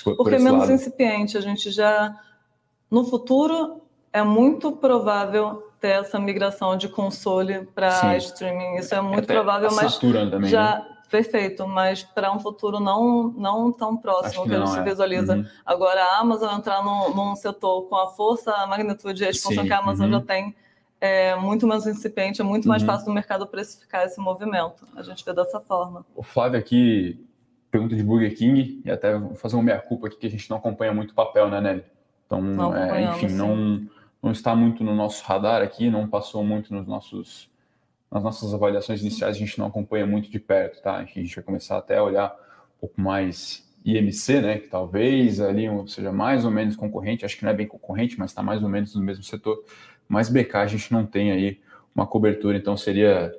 [0.03, 0.71] Por, Porque é menos lado.
[0.71, 2.15] incipiente, a gente já
[2.89, 3.81] no futuro,
[4.11, 8.75] é muito provável ter essa migração de console para streaming.
[8.75, 10.97] Isso é muito Até provável, mas também, já né?
[11.11, 14.83] Perfeito, mas para um futuro não não tão próximo que, que a gente é.
[14.83, 15.35] visualiza.
[15.35, 15.45] Uhum.
[15.65, 19.65] Agora a Amazon entrar num, num, setor com a força, a magnitude e a expansão
[19.65, 20.19] que a Amazon uhum.
[20.19, 20.55] já tem
[20.99, 22.87] é muito mais incipiente, é muito mais uhum.
[22.87, 24.87] fácil do mercado precificar esse movimento.
[24.95, 26.05] A gente vê dessa forma.
[26.15, 27.19] O Flávio aqui
[27.71, 30.47] pergunta de Burger King e até vou fazer uma meia culpa aqui que a gente
[30.49, 31.83] não acompanha muito o papel, né, Nelly?
[32.25, 33.81] Então, é, enfim, não,
[34.21, 37.49] não está muito no nosso radar aqui, não passou muito nos nossos,
[38.11, 40.97] nas nossas avaliações iniciais, a gente não acompanha muito de perto, tá?
[40.97, 42.35] A gente vai começar até a olhar
[42.75, 47.43] um pouco mais IMC, né, que talvez ali seja mais ou menos concorrente, acho que
[47.43, 49.63] não é bem concorrente, mas está mais ou menos no mesmo setor,
[50.07, 51.59] mas BK a gente não tem aí
[51.95, 53.33] uma cobertura, então seria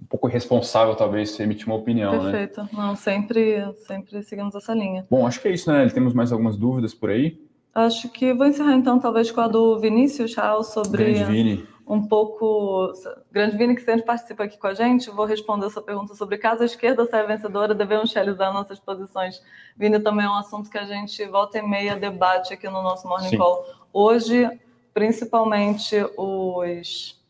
[0.00, 2.30] um pouco irresponsável, talvez, emitir uma opinião, né?
[2.32, 2.62] Perfeito.
[2.62, 2.68] né?
[2.72, 5.06] Não, sempre, sempre seguimos essa linha.
[5.08, 5.88] Bom, acho que é isso, né?
[5.90, 7.40] Temos mais algumas dúvidas por aí?
[7.74, 11.14] Acho que vou encerrar então, talvez, com a do Vinícius Charles sobre
[11.86, 12.92] um pouco.
[13.30, 16.62] Grande Vini, que sempre participa aqui com a gente, vou responder essa pergunta sobre caso
[16.62, 19.42] a esquerda saia vencedora, devemos realizar nossas posições.
[19.76, 23.08] Vini também é um assunto que a gente volta e meia debate aqui no nosso
[23.08, 23.38] Morning Sim.
[23.38, 23.64] Call.
[23.92, 24.48] Hoje,
[24.94, 27.20] principalmente os.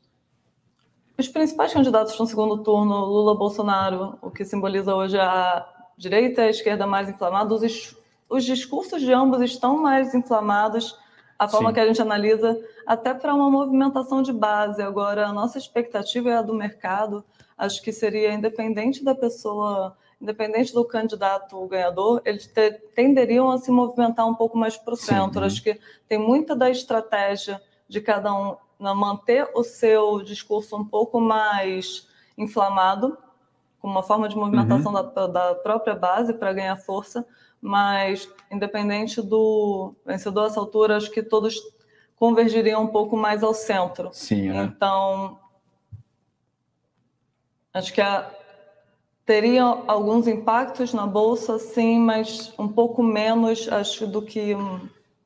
[1.19, 5.65] Os principais candidatos no segundo turno, Lula Bolsonaro, o que simboliza hoje a
[5.97, 7.95] direita e a esquerda mais inflamados,
[8.29, 10.99] os discursos de ambos estão mais inflamados,
[11.43, 11.75] a forma Sim.
[11.75, 14.81] que a gente analisa, até para uma movimentação de base.
[14.81, 17.25] Agora, a nossa expectativa é a do mercado,
[17.59, 23.73] acho que seria independente da pessoa, independente do candidato ganhador, eles te, tenderiam a se
[23.73, 25.45] movimentar um pouco mais para o centro.
[25.45, 30.85] Acho que tem muita da estratégia de cada um na manter o seu discurso um
[30.85, 32.07] pouco mais
[32.39, 33.19] inflamado,
[33.81, 35.13] com uma forma de movimentação uhum.
[35.13, 37.27] da, da própria base para ganhar força,
[37.63, 41.55] mas independente do vencedor essa altura, acho que todos
[42.17, 44.11] convergiriam um pouco mais ao centro.
[44.13, 44.51] Sim.
[44.51, 44.65] É.
[44.65, 45.39] Então,
[47.73, 48.29] acho que a,
[49.25, 54.57] teria alguns impactos na bolsa, sim, mas um pouco menos, acho, do que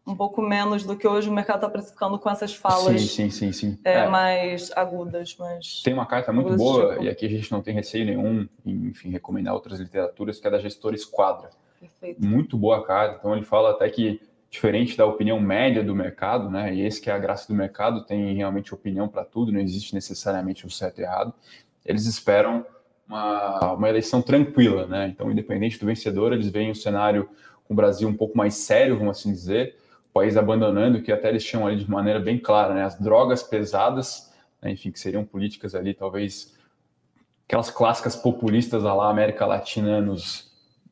[0.07, 3.31] um pouco menos do que hoje o mercado está precificando com essas falas sim, sim,
[3.31, 3.79] sim, sim.
[3.85, 4.09] É, é.
[4.09, 5.35] mais agudas.
[5.37, 7.05] Mas tem uma carta muito boa, tipo.
[7.05, 10.51] e aqui a gente não tem receio nenhum em enfim, recomendar outras literaturas, que é
[10.51, 11.51] da gestora Esquadra.
[11.81, 12.25] Perfeito.
[12.25, 13.17] Muito boa carta.
[13.19, 14.21] Então ele fala até que
[14.51, 16.75] diferente da opinião média do mercado, né?
[16.75, 19.95] E esse que é a graça do mercado, tem realmente opinião para tudo, não existe
[19.95, 21.35] necessariamente o certo e errado.
[21.85, 22.65] Eles esperam
[23.09, 25.09] uma, uma eleição tranquila, né?
[25.09, 27.29] Então, independente do vencedor, eles veem o cenário
[27.65, 29.77] com o Brasil um pouco mais sério, vamos assim dizer,
[30.11, 32.83] o país abandonando, que até eles chamam ali de maneira bem clara, né?
[32.83, 34.71] As drogas pesadas, né?
[34.71, 36.57] enfim, que seriam políticas ali, talvez
[37.47, 40.46] aquelas clássicas populistas lá América Latina anos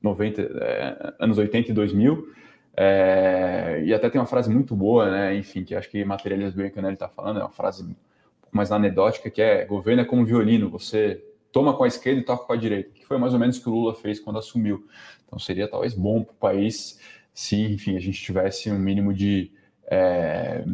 [0.04, 2.28] 90, é, anos 80 e 2000.
[2.76, 5.34] É, e até tem uma frase muito boa, né?
[5.36, 7.94] Enfim, que acho que materializa bem o que o está falando, é uma frase um
[8.40, 12.24] pouco mais anedótica, que é governo é como violino, você toma com a esquerda e
[12.24, 14.38] toca com a direita, que foi mais ou menos o que o Lula fez quando
[14.38, 14.86] assumiu.
[15.26, 17.00] Então seria talvez bom para o país
[17.32, 19.52] se, enfim, a gente tivesse um mínimo de
[19.86, 20.64] é,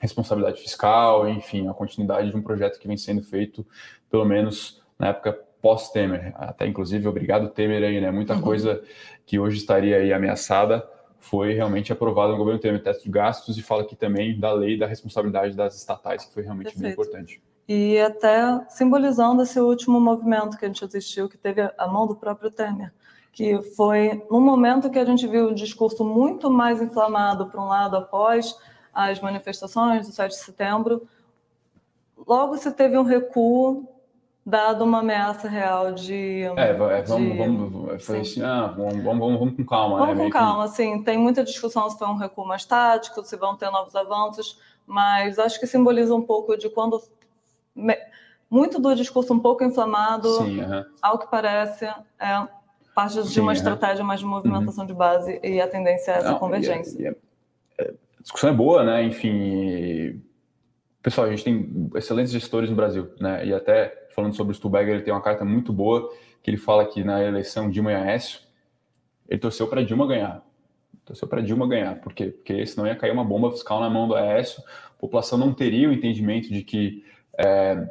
[0.00, 3.64] responsabilidade fiscal, enfim, a continuidade de um projeto que vem sendo feito,
[4.10, 6.32] pelo menos na época pós-Temer.
[6.36, 8.10] Até, inclusive, obrigado Temer aí, né?
[8.10, 8.40] Muita uhum.
[8.40, 8.82] coisa
[9.26, 10.88] que hoje estaria aí ameaçada
[11.18, 14.78] foi realmente aprovada no governo Temer, teto de gastos, e fala aqui também da lei
[14.78, 16.82] da responsabilidade das estatais, que foi realmente Perfeito.
[16.82, 17.42] bem importante.
[17.68, 22.16] E até simbolizando esse último movimento que a gente assistiu, que teve a mão do
[22.16, 22.92] próprio Temer,
[23.32, 27.68] que foi no momento que a gente viu o discurso muito mais inflamado, para um
[27.68, 28.56] lado, após
[28.92, 31.06] as manifestações do 7 de setembro,
[32.26, 33.86] logo se teve um recuo
[34.48, 36.44] dado uma ameaça real de.
[36.56, 37.36] É, é vamos, de...
[37.36, 39.98] vamos, foi assim, ah, vamos, vamos, vamos, com calma.
[39.98, 40.24] Vamos né?
[40.24, 40.74] com calma, que...
[40.74, 41.02] sim.
[41.02, 45.38] Tem muita discussão se foi um recuo mais tático, se vão ter novos avanços, mas
[45.38, 46.98] acho que simboliza um pouco de quando.
[48.50, 50.86] Muito do discurso um pouco inflamado, sim, uh -huh.
[51.02, 52.48] ao que parece, é
[52.94, 53.56] parte de sim, uma uh -huh.
[53.58, 54.92] estratégia mais de movimentação uh -huh.
[54.92, 56.98] de base e a tendência é essa Não, convergência.
[56.98, 59.02] E é, e é, a discussão é boa, né?
[59.02, 60.22] Enfim,
[61.02, 63.44] pessoal, a gente tem excelentes gestores no Brasil, né?
[63.44, 66.12] E até falando sobre o Stuberger, ele tem uma carta muito boa,
[66.42, 68.40] que ele fala que na eleição Dilma e Aécio,
[69.28, 70.42] ele torceu para Dilma ganhar.
[71.04, 72.26] Torceu para Dilma ganhar, por quê?
[72.26, 74.60] Porque senão ia cair uma bomba fiscal na mão do Aécio,
[74.90, 77.04] a população não teria o entendimento de que
[77.38, 77.88] é,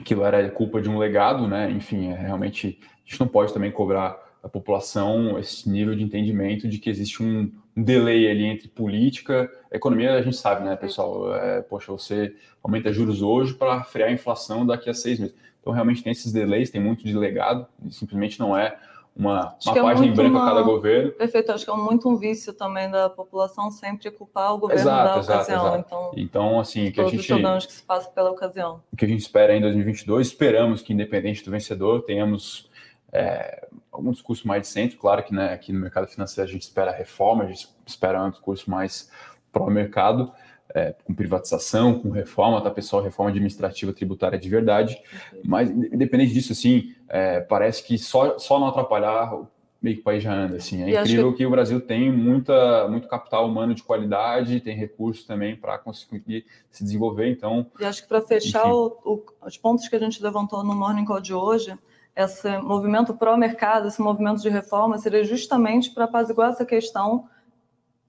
[0.00, 1.68] aquilo era culpa de um legado, né?
[1.68, 6.68] Enfim, é, realmente a gente não pode também cobrar da população esse nível de entendimento
[6.68, 11.34] de que existe um, um delay ali entre política, economia a gente sabe, né, pessoal?
[11.34, 15.34] É, poxa, você aumenta juros hoje para frear a inflação daqui a seis meses.
[15.62, 18.76] Então, realmente tem esses delays, tem muito de legado, simplesmente não é
[19.16, 20.44] uma, uma é página é em branco uma...
[20.44, 21.12] a cada governo.
[21.12, 25.14] Perfeito, acho que é muito um vício também da população sempre culpar o governo exato,
[25.14, 25.66] da exato, ocasião.
[25.68, 25.84] Exato.
[25.86, 28.82] Então, então, assim, que a gente, os que se passa pela ocasião.
[28.92, 32.68] O que a gente espera em 2022, esperamos que, independente do vencedor, tenhamos
[33.10, 34.98] é, algum discurso mais de centro.
[34.98, 38.30] Claro que né, aqui no mercado financeiro a gente espera reforma, a gente espera um
[38.30, 39.10] discurso mais
[39.52, 40.32] pró-mercado,
[40.74, 43.02] é, com privatização, com reforma, tá, pessoal?
[43.02, 45.00] Reforma administrativa tributária de verdade.
[45.44, 49.32] Mas, independente disso, assim, é, parece que só, só não atrapalhar
[49.80, 50.82] meio que o país já anda, assim.
[50.82, 51.38] É e incrível que...
[51.38, 51.46] que...
[51.46, 56.82] o Brasil tem muita, muito capital humano de qualidade, tem recursos também para conseguir se
[56.82, 57.66] desenvolver, então...
[57.78, 61.04] E acho que para fechar o, o, os pontos que a gente levantou no Morning
[61.04, 61.78] Call de hoje,
[62.16, 67.28] esse movimento pró-mercado, esse movimento de reforma, seria justamente para apaziguar essa questão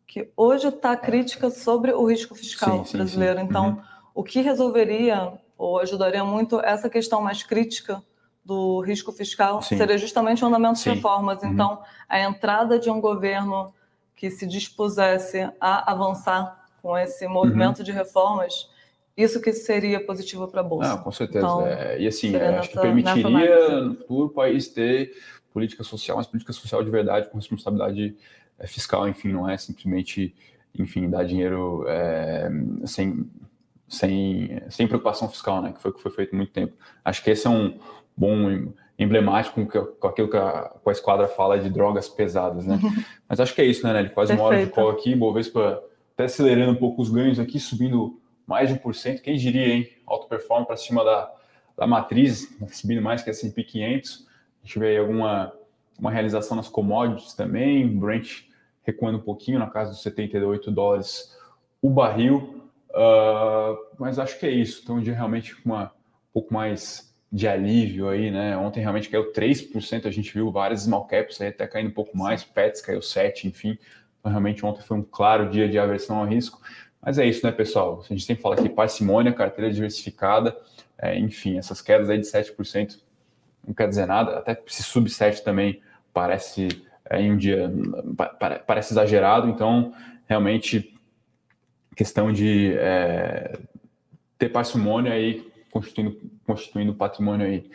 [0.05, 3.39] que hoje está crítica sobre o risco fiscal sim, brasileiro.
[3.39, 3.45] Sim.
[3.45, 3.81] Então, uhum.
[4.13, 8.03] o que resolveria ou ajudaria muito essa questão mais crítica
[8.43, 9.75] do risco fiscal sim.
[9.75, 11.41] seria justamente o andamento de reformas.
[11.41, 11.51] Uhum.
[11.51, 13.73] Então, a entrada de um governo
[14.15, 17.83] que se dispusesse a avançar com esse movimento uhum.
[17.83, 18.69] de reformas
[19.17, 20.93] isso que seria positivo para a Bolsa.
[20.93, 21.45] Ah, com certeza.
[21.45, 25.13] Então, é, e assim, é, acho que permitiria no futuro o país ter
[25.53, 28.15] política social, mas política social de verdade, com responsabilidade
[28.59, 30.35] é, fiscal, enfim, não é simplesmente,
[30.77, 32.49] enfim, dar dinheiro é,
[32.85, 33.25] sem,
[33.87, 35.71] sem, sem preocupação fiscal, né?
[35.71, 36.73] Que foi o que foi feito há muito tempo.
[37.03, 37.79] Acho que esse é um
[38.17, 42.77] bom emblemático com, com aquilo que a, com a esquadra fala de drogas pesadas, né?
[43.29, 44.09] Mas acho que é isso, né, Nelly?
[44.09, 44.41] Quase Perfeito.
[44.41, 45.81] uma hora de call aqui, Bovespa
[46.13, 49.89] até acelerando um pouco os ganhos aqui, subindo mais de 1%, quem diria, hein?
[50.05, 51.33] Alto performance para cima da,
[51.77, 54.27] da matriz, subindo mais que S&P 500.
[54.63, 55.53] A gente vê aí alguma
[55.97, 58.43] uma realização nas commodities também, Brent
[58.83, 61.35] recuando um pouquinho, na casa dos 78 dólares
[61.81, 64.81] o barril, uh, mas acho que é isso.
[64.83, 68.55] Então, um dia realmente uma, um pouco mais de alívio aí, né?
[68.57, 72.17] Ontem realmente caiu 3%, a gente viu várias small caps aí até caindo um pouco
[72.17, 73.77] mais, Pets caiu 7%, enfim.
[74.19, 76.61] Então, realmente ontem foi um claro dia de aversão ao risco.
[77.05, 78.03] Mas é isso, né, pessoal?
[78.03, 80.57] A gente sempre fala aqui parcimônia, carteira diversificada,
[80.97, 82.99] é, enfim, essas quedas aí de 7%
[83.67, 85.81] não quer dizer nada, até se sub 7 também
[86.13, 86.67] parece
[87.09, 87.71] é, em um dia
[88.65, 89.93] parece exagerado, então
[90.27, 90.95] realmente
[91.95, 93.57] questão de é,
[94.37, 97.69] ter parcimônia aí constituindo, constituindo patrimônio aí.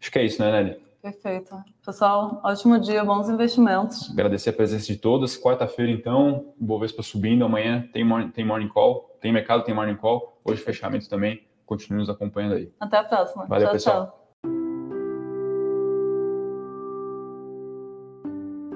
[0.00, 0.80] Acho que é isso, né, Nelly?
[1.02, 1.56] Perfeito.
[1.84, 4.10] Pessoal, ótimo dia, bons investimentos.
[4.10, 5.36] Agradecer a presença de todos.
[5.36, 7.44] Quarta-feira, então, Bovespa subindo.
[7.44, 10.38] Amanhã tem, morning, tem morning call, tem mercado, tem morning call.
[10.44, 11.42] Hoje, fechamento também.
[11.64, 12.72] Continue nos acompanhando aí.
[12.78, 13.46] Até a próxima.
[13.46, 14.06] Valeu, tchau, pessoal.
[14.06, 14.20] Tchau.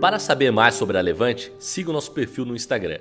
[0.00, 3.00] Para saber mais sobre a Levante, siga o nosso perfil no Instagram